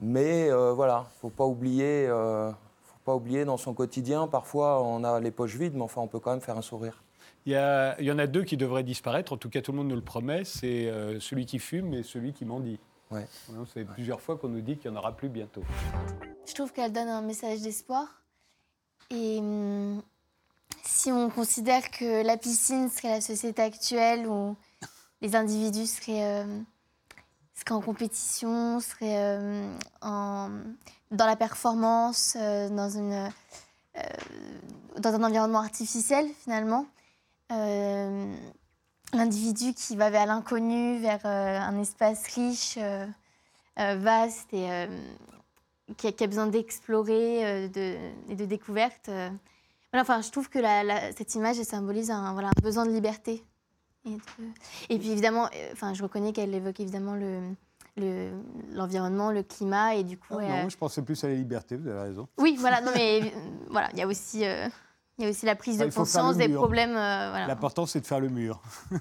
[0.00, 2.06] Mais euh, voilà, faut pas oublier.
[2.08, 2.50] euh,
[2.84, 6.06] faut pas oublier dans son quotidien, parfois on a les poches vides, mais enfin on
[6.08, 7.02] peut quand même faire un sourire.
[7.46, 9.72] Il y, a- il y en a deux qui devraient disparaître, en tout cas tout
[9.72, 12.78] le monde nous le promet, c'est euh, celui qui fume et celui qui mendie.
[13.10, 13.26] Ouais.
[13.72, 15.62] C'est plusieurs fois qu'on nous dit qu'il n'y en aura plus bientôt.
[16.46, 18.06] Je trouve qu'elle donne un message d'espoir.
[19.10, 20.02] Et hum,
[20.84, 24.54] si on considère que la piscine serait la société actuelle où
[25.22, 26.58] les individus seraient, euh,
[27.60, 30.50] seraient en compétition, seraient euh, en-
[31.10, 33.12] dans la performance, euh, dans, une,
[33.96, 34.00] euh,
[34.98, 36.86] dans un environnement artificiel finalement,
[37.52, 38.34] euh,
[39.12, 42.78] l'individu qui va vers l'inconnu, vers un espace riche,
[43.76, 44.68] vaste et
[45.96, 47.96] qui, a, besoin d'explorer de,
[48.28, 49.10] et de découverte.
[49.92, 50.60] enfin, je trouve que
[51.16, 53.42] cette image symbolise un besoin de liberté.
[54.06, 54.20] Et, de-
[54.88, 57.40] et puis évidemment, euh, enfin, je reconnais qu'elle évoque évidemment le,
[57.96, 58.30] le-
[58.72, 60.36] l'environnement, le climat et du coup.
[60.38, 62.28] Ah euh, non, je pensais plus à la liberté, vous avez raison.
[62.38, 63.38] Oui, voilà, non mais euh,
[63.68, 64.44] voilà, il y a aussi.
[64.44, 64.68] euh,
[65.20, 66.96] il y a aussi la prise Ah, de conscience des problèmes.
[66.96, 67.46] euh, voilà.
[67.46, 68.60] L'important, c'est de faire le mur.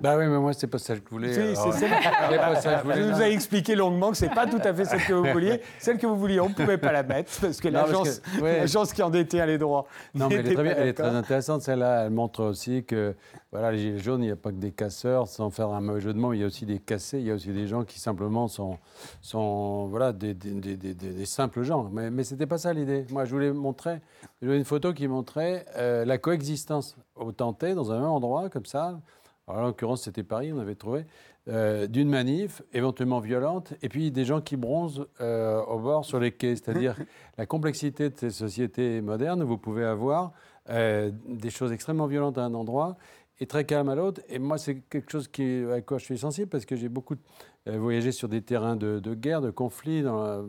[0.00, 1.32] Bah oui, mais moi, c'est pas ça que je voulais.
[1.32, 1.90] Si, alors, c'est celle-
[2.30, 2.96] c'est pas ça que je voulais.
[2.96, 3.20] Je vous non.
[3.20, 5.62] ai expliqué longuement que c'est pas tout à fait celle que vous vouliez.
[5.78, 8.64] Celle que vous vouliez, on ne pouvait pas la mettre parce que l'agence que- ouais.
[8.94, 9.86] qui en détient les droits.
[10.14, 12.04] Non, mais elle est très, bien- elle est très intéressante, celle-là.
[12.04, 13.14] Elle montre aussi que
[13.56, 16.02] voilà, les Gilets jaunes, il n'y a pas que des casseurs, sans faire un mauvais
[16.02, 17.84] jeu de mots, il y a aussi des cassés, il y a aussi des gens
[17.84, 18.76] qui simplement sont,
[19.22, 20.36] sont voilà, des,
[21.24, 21.88] simples gens.
[21.90, 23.06] Mais, mais ce n'était pas ça l'idée.
[23.10, 24.00] Moi, je voulais montrer,
[24.42, 29.00] une photo qui montrait euh, la coexistence au dans un même endroit, comme ça.
[29.48, 31.06] Alors, en l'occurrence, c'était Paris, on avait trouvé,
[31.48, 36.20] euh, d'une manif, éventuellement violente, et puis des gens qui bronzent euh, au bord sur
[36.20, 36.56] les quais.
[36.56, 36.94] C'est-à-dire
[37.38, 40.32] la complexité de ces sociétés modernes, vous pouvez avoir
[40.68, 42.96] des choses extrêmement violentes à un endroit
[43.40, 44.20] et très calmes à l'autre.
[44.28, 47.16] Et moi, c'est quelque chose qui, à quoi je suis sensible parce que j'ai beaucoup
[47.68, 50.42] euh, voyagé sur des terrains de, guerre, de conflits, dans la-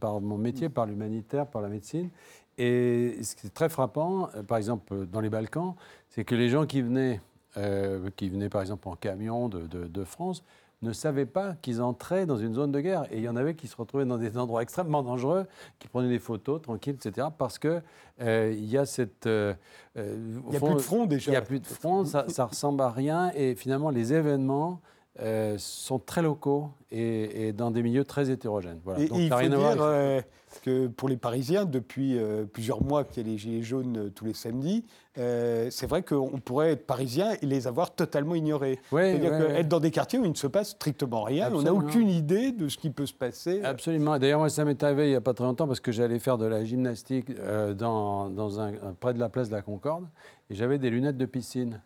[0.00, 2.10] par mon métier, par l'humanitaire, par la médecine.
[2.58, 5.74] Et ce qui est très frappant, euh, par exemple dans les Balkans,
[6.08, 7.20] c'est que les gens qui venaient,
[7.56, 10.42] euh, qui venaient par exemple en camion de France,
[10.82, 13.04] ne savaient pas qu'ils entraient dans une zone de guerre.
[13.10, 15.46] Et il y en avait qui se retrouvaient dans des endroits extrêmement dangereux,
[15.78, 17.28] qui prenaient des photos tranquilles, etc.
[17.38, 17.80] Parce que
[18.20, 19.26] euh, il y a cette...
[19.26, 19.54] euh,
[19.96, 20.16] euh,
[20.48, 21.30] Il y a plus de front, déjà.
[21.30, 23.30] Il n'y a plus de front, ça, ça ressemble à rien.
[23.34, 24.80] Et finalement, les événements
[25.20, 28.80] euh, sont très locaux et, et dans des milieux très hétérogènes.
[28.84, 29.00] Voilà.
[29.00, 30.28] Et, Donc, et il ça faut n'a rien à voir dire avec- euh,
[30.60, 34.10] que pour les Parisiens, depuis euh, plusieurs mois qu'il y a les Gilets jaunes euh,
[34.10, 34.84] tous les samedis,
[35.18, 38.78] euh, c'est vrai qu'on pourrait être parisien et les avoir totalement ignorés.
[38.90, 39.64] Ouais, C'est-à-dire ouais, ouais.
[39.64, 42.68] dans des quartiers où il ne se passe strictement rien, on n'a aucune idée de
[42.68, 43.62] ce qui peut se passer.
[43.62, 44.18] Absolument.
[44.18, 46.38] D'ailleurs, moi, ça m'est arrivé il n'y a pas très longtemps parce que j'allais faire
[46.38, 47.30] de la gymnastique
[47.76, 50.06] dans, dans un, près de la place de la Concorde.
[50.50, 51.80] et j'avais des lunettes de piscine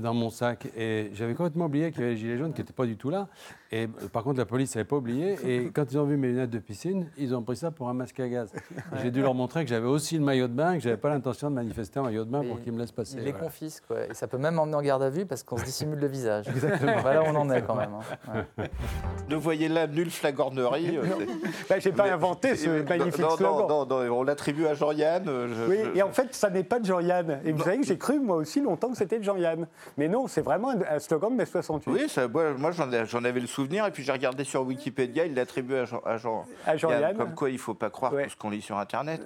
[0.00, 0.68] dans mon sac.
[0.76, 3.10] Et j'avais complètement oublié qu'il y avait les gilets jaunes qui n'étaient pas du tout
[3.10, 3.28] là.
[3.72, 5.36] Et par contre, la police n'avait pas oublié.
[5.44, 7.94] Et quand ils ont vu mes lunettes de piscine, ils ont pris ça pour un
[7.94, 8.52] masque à gaz.
[9.02, 11.50] J'ai dû leur montrer que j'avais aussi le maillot de bain, que j'avais pas l'intention
[11.50, 13.16] de manifester en maillot de bain pour qu'ils me laissent passer.
[13.18, 13.44] Il les Voilà.
[13.46, 14.08] confisque, ouais.
[14.10, 16.48] et ça peut même emmener en garde à vue parce qu'on se dissimule le visage.
[16.48, 16.96] Exactement.
[17.02, 17.90] Voilà où on en est quand même.
[17.94, 18.44] hein.
[18.58, 18.70] Ouais.
[19.28, 20.96] Ne voyez là nulle flagornerie.
[20.98, 21.02] euh,
[21.68, 23.66] Bah, j'ai pas Mais- inventé ce Non, magnifique non, slogan.
[23.68, 25.28] Non, non, non, on l'attribue à Jean-Yann.
[25.28, 27.40] euh, je- Oui, je- et en fait, ça n'est pas de Jean-Yann.
[27.44, 29.66] Et vous savez que j'ai cru, moi aussi, longtemps que c'était de Jean-Yann.
[29.98, 31.92] Mais non, c'est vraiment un, un slogan de mai 68.
[31.92, 34.62] Oui, ça, moi, moi, j'en ai- j'en avais le souvenir, et puis j'ai regardé sur
[34.66, 37.00] Wikipédia, il l'attribue à Jean, à Jean, À Jean-Yann.
[37.00, 39.20] Yann, Comme quoi, il ne faut pas croire tout ce qu'on lit sur Internet.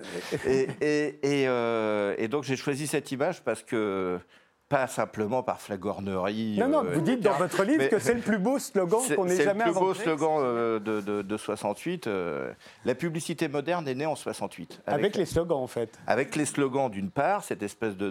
[0.46, 4.18] et, et- et, euh, et donc, j'ai choisi cette image parce que,
[4.66, 6.56] pas simplement par flagornerie.
[6.58, 9.14] Non, non, euh, vous dites dans votre livre que c'est le plus beau slogan C'est-
[9.14, 10.02] qu'on ait C'est jamais le plus beau inventé.
[10.02, 12.06] slogan euh, de, de- de 68.
[12.06, 12.50] euh,
[12.86, 14.80] la publicité moderne est née en 68.
[14.86, 15.90] Avec les slogans, en fait.
[16.06, 18.10] Avec les slogans, d'une part, cette espèce de,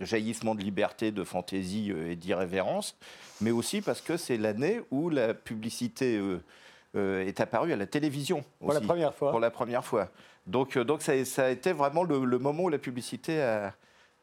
[0.00, 2.94] jaillissement de liberté, de fantaisie euh, et d'irrévérence,
[3.40, 6.20] mais aussi parce que c'est l'année où la publicité
[6.96, 8.44] euh, est apparue à la télévision.
[8.60, 9.30] Pour la première fois.
[9.30, 10.08] Pour la première fois.
[10.46, 13.40] Donc, euh, donc ça, a- ça a été vraiment le, le moment où la publicité
[13.42, 13.74] a-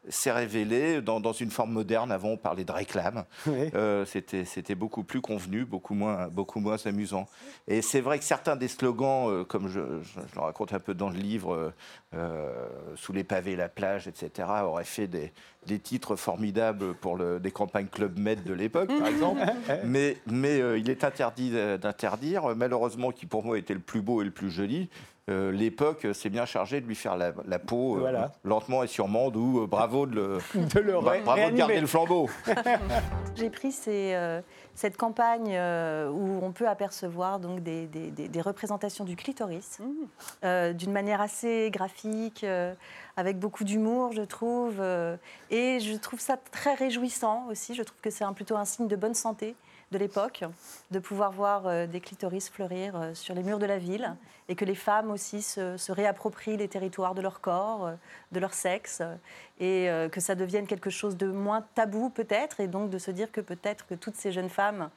[0.08, 2.10] s'est révélée dans, dans une forme moderne.
[2.10, 3.24] Avant, on parlait de réclame.
[3.48, 7.28] Euh, C'était beaucoup plus convenu, beaucoup moins, beaucoup moins amusant.
[7.68, 10.78] Et c'est vrai que certains des slogans, euh, comme je, je- je le raconte un
[10.80, 11.72] peu dans le livre,
[12.14, 15.32] euh, Sous les pavés, la plage, etc., auraient fait des,
[15.66, 19.40] des titres formidables pour le- des campagnes Club Med de l'époque, par exemple.
[19.84, 22.56] mais mais il est interdit d'interdire.
[22.56, 24.88] Malheureusement, qui pour moi était le plus beau et le plus joli,
[25.28, 28.32] euh, l'époque euh, s'est bien chargée de lui faire la, la peau euh, Voilà.
[28.42, 30.38] lentement et sûrement, d'où euh, bravo de le,
[30.74, 32.28] De le bra- ré- bravo de garder le flambeau.
[33.36, 34.40] J'ai pris ces, euh,
[34.74, 39.78] cette campagne euh, où on peut apercevoir donc des, des- des- des représentations du clitoris
[40.44, 42.74] euh, d'une manière assez graphique, euh,
[43.16, 44.76] avec beaucoup d'humour, je trouve.
[44.80, 45.16] euh,
[45.50, 47.74] et je trouve ça très réjouissant aussi.
[47.74, 49.54] Je trouve que c'est plutôt un signe de bonne santé
[49.90, 50.44] de l'époque,
[50.92, 54.14] de pouvoir voir euh, des clitoris fleurir euh, sur les murs de la ville
[54.48, 57.94] et que les femmes aussi se, réapproprient les territoires de leur corps, euh,
[58.30, 59.02] de leur sexe,
[59.58, 63.30] et que ça devienne quelque chose de moins tabou peut-être, et donc de se dire
[63.30, 64.88] que peut-être que toutes ces jeunes femmes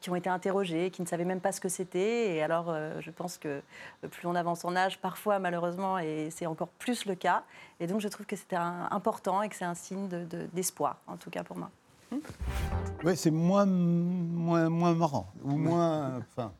[0.00, 3.10] qui ont été interrogées, qui ne savaient même pas ce que c'était, et alors je
[3.10, 3.62] pense que
[4.10, 7.44] plus on avance en âge, parfois malheureusement, et c'est encore plus le cas,
[7.80, 10.98] et donc je trouve que c'était important et que c'est un signe de- de- d'espoir,
[11.06, 11.70] en tout cas pour moi.
[13.04, 16.52] Oui, c'est moins, moins, moins marrant, ou moins, enfin,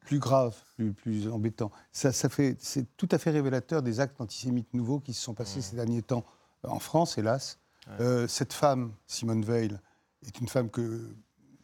[0.00, 1.70] plus grave, plus, plus embêtant.
[1.92, 5.34] Ça, ça fait, c'est tout à fait révélateur des actes antisémites nouveaux qui se sont
[5.34, 6.24] passés ces derniers temps
[6.64, 7.58] euh, en France, hélas.
[8.00, 9.78] Euh, cette femme, Simone Veil,
[10.26, 11.14] est une femme que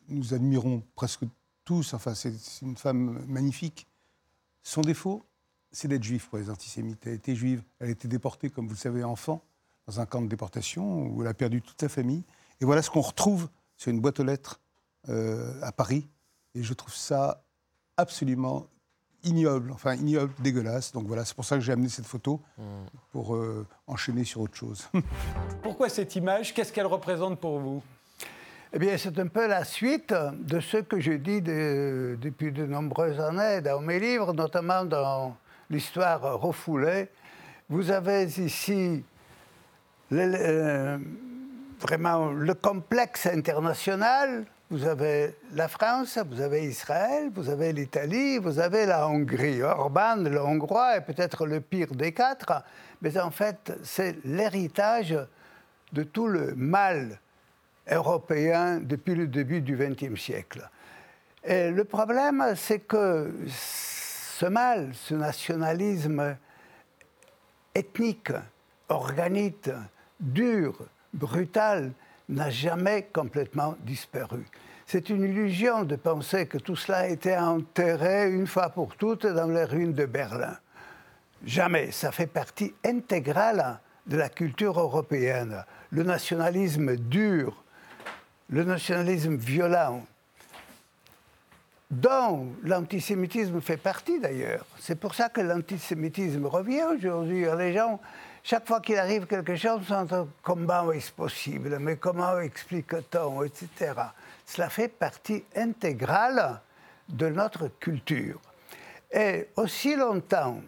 [0.09, 1.25] nous admirons presque
[1.65, 1.95] tous.
[1.95, 3.87] Enfin, c'est une femme magnifique.
[4.62, 5.23] Son défaut,
[5.71, 7.07] c'est d'être juif pour les antisémites.
[7.07, 7.62] Elle était juive.
[7.79, 9.45] Elle a été déportée, comme vous le savez, enfant,
[9.87, 12.25] dans un camp de déportation où elle a perdu toute sa famille.
[12.61, 14.61] Et voilà ce qu'on retrouve sur une boîte aux lettres
[15.09, 16.09] euh, à Paris.
[16.55, 17.42] Et je trouve ça
[17.96, 18.66] absolument
[19.24, 20.92] ignoble, enfin ignoble, dégueulasse.
[20.92, 22.40] Donc voilà, c'est pour ça que j'ai amené cette photo,
[23.12, 24.88] pour euh, enchaîner sur autre chose.
[25.62, 26.52] Pourquoi cette image?
[26.55, 27.82] Qu'est-ce qu'elle représente pour vous?
[28.72, 32.66] Eh bien, c'est un peu la suite de ce que je dis de- depuis de
[32.66, 35.36] nombreuses années dans mes livres, notamment dans
[35.70, 37.09] l'histoire refoulée.
[37.68, 39.02] Vous avez ici
[40.11, 40.98] le- euh,
[41.85, 44.47] vraiment le complexe international.
[44.70, 49.62] Vous avez la France, vous avez Israël, vous avez l'Italie, vous avez la Hongrie.
[49.62, 52.64] Orban, le Hongrois, est peut-être le pire des quatre,
[53.03, 55.14] mais en fait, c'est l'héritage
[55.93, 57.20] de tout le mal
[57.91, 60.68] européen depuis le début du XXe siècle.
[61.45, 66.37] Et le problème, c'est que ce mal, ce nationalisme
[67.74, 68.32] ethnique,
[68.89, 69.70] organique,
[70.18, 71.93] dur, brutal,
[72.29, 74.45] n'a jamais complètement disparu.
[74.87, 79.27] C'est une illusion de penser que tout cela a été enterré une fois pour toutes
[79.27, 80.59] dans les ruines de Berlin.
[81.45, 81.91] Jamais.
[81.91, 85.65] Ça fait partie intégrale de la culture européenne.
[85.91, 87.65] Le nationalisme dur,
[88.51, 90.05] le nationalisme violent,
[91.91, 94.67] dont l'antisémitisme fait partie d'ailleurs.
[94.79, 97.47] C'est pour ça que l'antisémitisme revient aujourd'hui.
[97.57, 98.01] Les gens,
[98.47, 103.95] chaque fois qu'il arrive quelque chose, sont comment est-ce possible, mais comment explique-t-on, etc.
[104.45, 106.61] Cela fait partie intégrale
[107.09, 108.38] de notre culture.
[109.11, 110.61] Et aussi longtemps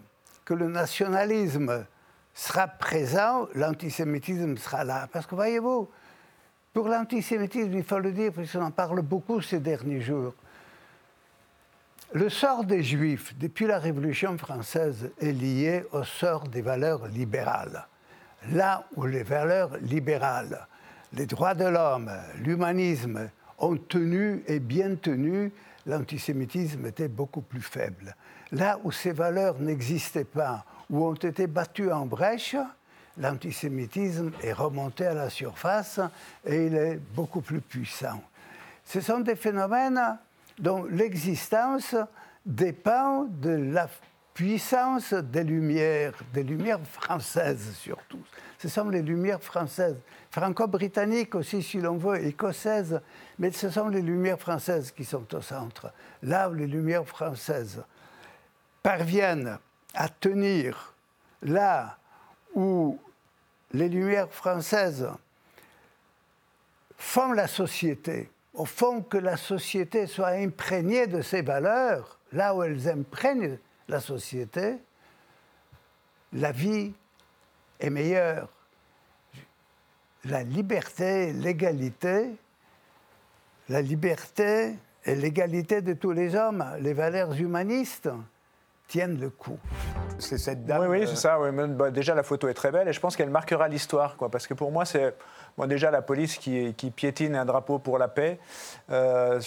[0.43, 1.85] que le nationalisme
[2.33, 5.07] sera présent, l'antisémitisme sera là.
[5.13, 5.87] Parce que voyez-vous,
[6.73, 10.33] pour l'antisémitisme, il faut le dire, puisqu'on en parle beaucoup ces derniers jours,
[12.13, 17.87] le sort des Juifs, depuis la Révolution française, est lié au sort des valeurs libérales.
[18.53, 20.67] Là où les valeurs libérales,
[21.13, 23.29] les droits de l'homme, l'humanisme
[23.59, 25.53] ont tenu et bien tenu,
[25.85, 28.15] l'antisémitisme était beaucoup plus faible.
[28.53, 32.57] Là où ces valeurs n'existaient pas, ou ont été battues en brèche,
[33.19, 35.99] l'antisémitisme est remonté à la surface
[36.45, 38.23] et il est beaucoup plus puissant.
[38.85, 40.19] Ce sont des phénomènes
[40.59, 41.95] dont l'existence
[42.45, 43.89] dépend de la
[44.35, 48.21] puissance des Lumières, des Lumières françaises surtout.
[48.59, 49.97] Ce sont les Lumières françaises,
[50.31, 53.01] franco-britanniques aussi si l'on veut, écossaises,
[53.39, 55.91] mais ce sont les Lumières françaises qui sont au centre.
[56.23, 57.83] Là où les Lumières françaises
[58.83, 59.59] parviennent
[59.95, 60.95] à tenir,
[61.43, 61.97] là
[62.55, 62.99] où
[63.73, 65.09] les Lumières françaises
[66.97, 72.63] font la société, au fond que la société soit imprégnée de ces valeurs, là où
[72.63, 74.79] elles imprègnent la société,
[76.33, 76.93] la vie
[77.79, 78.49] est meilleure.
[80.25, 82.31] La liberté, l'égalité,
[83.69, 88.09] la liberté et l'égalité de tous les hommes, les valeurs humanistes
[88.89, 89.59] tiennent le coup.
[90.19, 90.83] C'est cette dame.
[90.83, 91.41] Oui, oui, euh, c'est ça.
[91.41, 91.51] oui.
[91.53, 94.17] Même, bah, déjà, la photo est très belle et je pense qu'elle marquera l'histoire.
[94.17, 94.31] quoi.
[94.31, 95.15] Parce que pour moi, c'est
[95.65, 98.39] déjà la police qui, piétine un drapeau pour la paix.
[98.91, 99.41] Euh,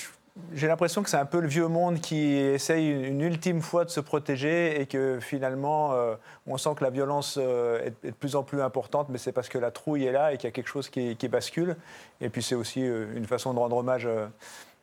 [0.53, 3.89] j'ai l'impression que c'est un peu le vieux monde qui essaye une, ultime fois de
[3.89, 6.15] se protéger et que finalement, euh,
[6.47, 9.49] on sent que la violence euh, est, de plus en plus importante, mais c'est parce
[9.49, 11.75] que la trouille est là et qu'il y a quelque chose qui, bascule.
[12.21, 14.07] Et puis c'est aussi une façon de rendre hommage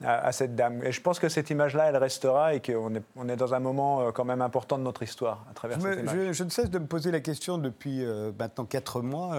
[0.05, 0.83] à, à cette dame.
[0.85, 3.61] Et je pense que cette image-là, elle restera et qu'on est, on est dans un
[3.61, 6.17] moment euh, quand même important de notre histoire à travers Je, me- cette image.
[6.29, 9.37] je- je ne cesse de me poser la question depuis euh, maintenant quatre mois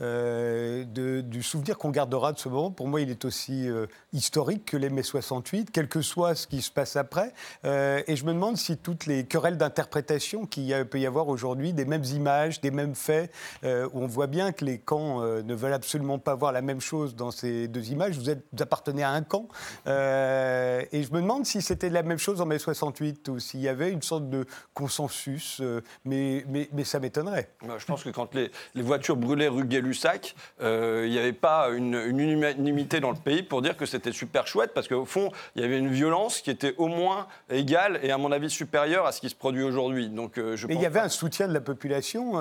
[0.00, 2.70] euh, de- du souvenir qu'on gardera de ce moment.
[2.70, 6.46] Pour moi, il est aussi euh, historique que les mai 68, quel que soit ce
[6.46, 7.32] qui se passe après.
[7.64, 11.28] Et je me demande si toutes les querelles d'interprétation qu'il y a- peut y avoir
[11.28, 13.32] aujourd'hui, des mêmes images, des mêmes faits,
[13.64, 17.14] où on voit bien que les camps ne veulent absolument pas voir la même chose
[17.16, 18.16] dans ces deux images.
[18.18, 19.48] Vous, êtes, vous appartenez à un camp.
[19.94, 23.60] Euh, et je me demande si c'était la même chose en mai 68 ou s'il
[23.60, 27.48] y avait une sorte de consensus, euh, mais, mais, mais ça m'étonnerait.
[27.78, 31.68] Je pense que quand les, les voitures brûlaient rue Gay-Lussac, euh, il n'y avait pas
[31.70, 35.30] une, une unanimité dans le pays pour dire que c'était super chouette, parce qu'au fond,
[35.56, 39.06] il y avait une violence qui était au moins égale et, à mon avis, supérieure
[39.06, 40.08] à ce qui se produit aujourd'hui.
[40.08, 42.32] Donc, je Et il y avait pas- un soutien de la population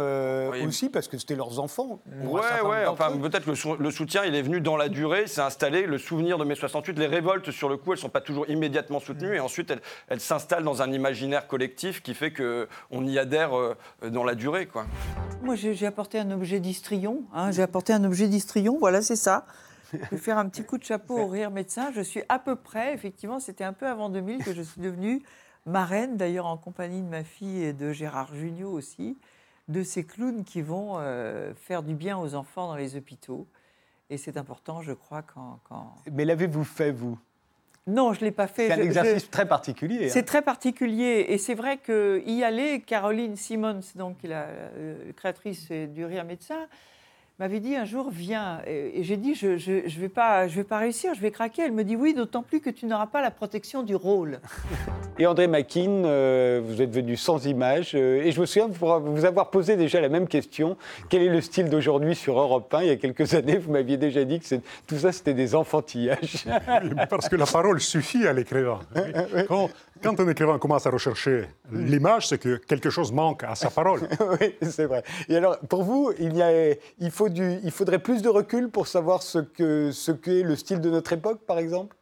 [0.52, 0.66] Oui.
[0.66, 2.00] aussi, parce que c'était leurs enfants.
[2.24, 5.28] un Ouais, ouais, enfin peut-être que le, le soutien, il est venu dans la durée,
[5.28, 8.10] s'est installé, le souvenir de mai 68, les révoltes sur le coup, elles ne sont
[8.10, 12.34] pas toujours immédiatement soutenues, et ensuite elles, elles s'installent dans un imaginaire collectif qui fait
[12.34, 13.76] qu'on y adhère euh,
[14.10, 14.66] dans la durée.
[14.68, 14.86] Quoi.
[15.42, 17.24] Moi, j'ai j'ai apporté un objet d'histrion.
[17.34, 19.46] hein, j'ai apporté un objet d'histrion, voilà, c'est ça.
[19.94, 21.92] Je vais faire un petit coup de chapeau au rire médecin.
[21.94, 25.22] Je suis à peu près, effectivement, c'était un peu avant 2000 que je suis devenue
[25.66, 29.18] marraine, d'ailleurs en compagnie de ma fille et de Gérard Jugnot aussi,
[29.68, 33.48] de ces clowns qui vont euh, faire du bien aux enfants dans les hôpitaux.
[34.10, 35.60] Et c'est important, je crois, quand...
[35.64, 35.96] quand...
[36.12, 37.18] Mais l'avez-vous fait, vous?
[37.86, 38.68] Non, je ne l'ai pas fait.
[38.68, 40.06] C'est un je- exercice très particulier.
[40.06, 40.10] hein.
[40.10, 44.46] c'est très particulier et c'est vrai qu'y aller, Caroline Simmons, donc la
[44.78, 46.68] euh, créatrice du Rire Médecin,
[47.40, 48.60] m'avait dit un jour, viens.
[48.68, 51.32] Et, j'ai dit, je ne je, je vais, pas, je vais pas réussir, je vais
[51.32, 51.64] craquer.
[51.64, 54.40] Elle me dit, oui, d'autant plus que tu n'auras pas la protection du rôle.
[55.20, 57.92] Et André Makin, euh, vous êtes venu sans image.
[57.94, 60.76] euh, et je me souviens vous, vous avoir posé déjà la même question.
[61.10, 63.98] Quel est le style d'aujourd'hui sur Europe 1 Il y a quelques années, vous m'aviez
[63.98, 66.46] déjà dit que c'est- tout ça, c'était des enfantillages.
[67.12, 68.80] Parce que la parole suffit à l'écrivain.
[69.48, 69.70] Quand,
[70.04, 74.02] quand un écrivain commence à rechercher l'image, c'est que quelque chose manque à sa parole.
[74.42, 75.04] oui, c'est vrai.
[75.30, 78.70] Et alors, pour vous, il, y a, il, faut du, il faudrait plus de recul
[78.70, 81.96] pour savoir ce que ce qu'est le style de notre époque, par exemple?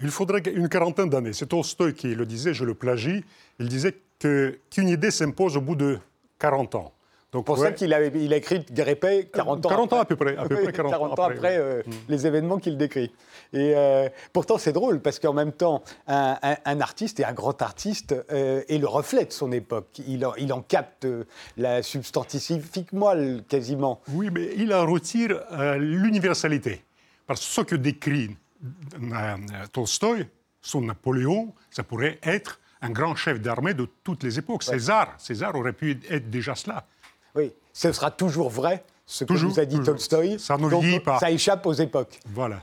[0.00, 1.32] Il faudrait une quarantaine d'années.
[1.32, 3.24] C'est Tolstoï qui le disait, je le plagie.
[3.58, 5.98] Il disait qu'une idée s'impose au bout de
[6.38, 6.92] 40 ans.
[7.32, 10.00] Donc, pour ça qu'il a, il a écrit Guerre et Paix 40 ans 40 ans
[10.00, 10.00] après.
[10.00, 11.62] à peu près, à peu Oui, près 40 ans ans après, après, oui.
[11.64, 13.12] euh, les événements qu'il décrit.
[13.52, 17.32] Et euh, pourtant, c'est drôle, parce qu'en même temps, un, un- un artiste et un
[17.32, 20.00] grand artiste euh, est le reflet de son époque.
[20.08, 21.24] Il en, il en capte euh,
[21.56, 24.00] la substantifique moelle, quasiment.
[24.12, 25.40] Oui, mais il en retire
[25.78, 26.82] l'universalité.
[27.28, 28.36] Parce que ce que décrit
[29.72, 30.26] Tolstoï,
[30.60, 34.62] son Napoléon, ça pourrait être un grand chef d'armée de toutes les époques.
[34.62, 36.86] César, César aurait pu être déjà cela.
[37.36, 39.94] Oui, ce sera toujours vrai, ce Toujours, que nous a dit toujours.
[39.94, 40.38] Tolstoï.
[40.38, 41.18] Ça ne Donc, vieillit pas.
[41.18, 42.20] Ça échappe aux époques.
[42.34, 42.62] Voilà.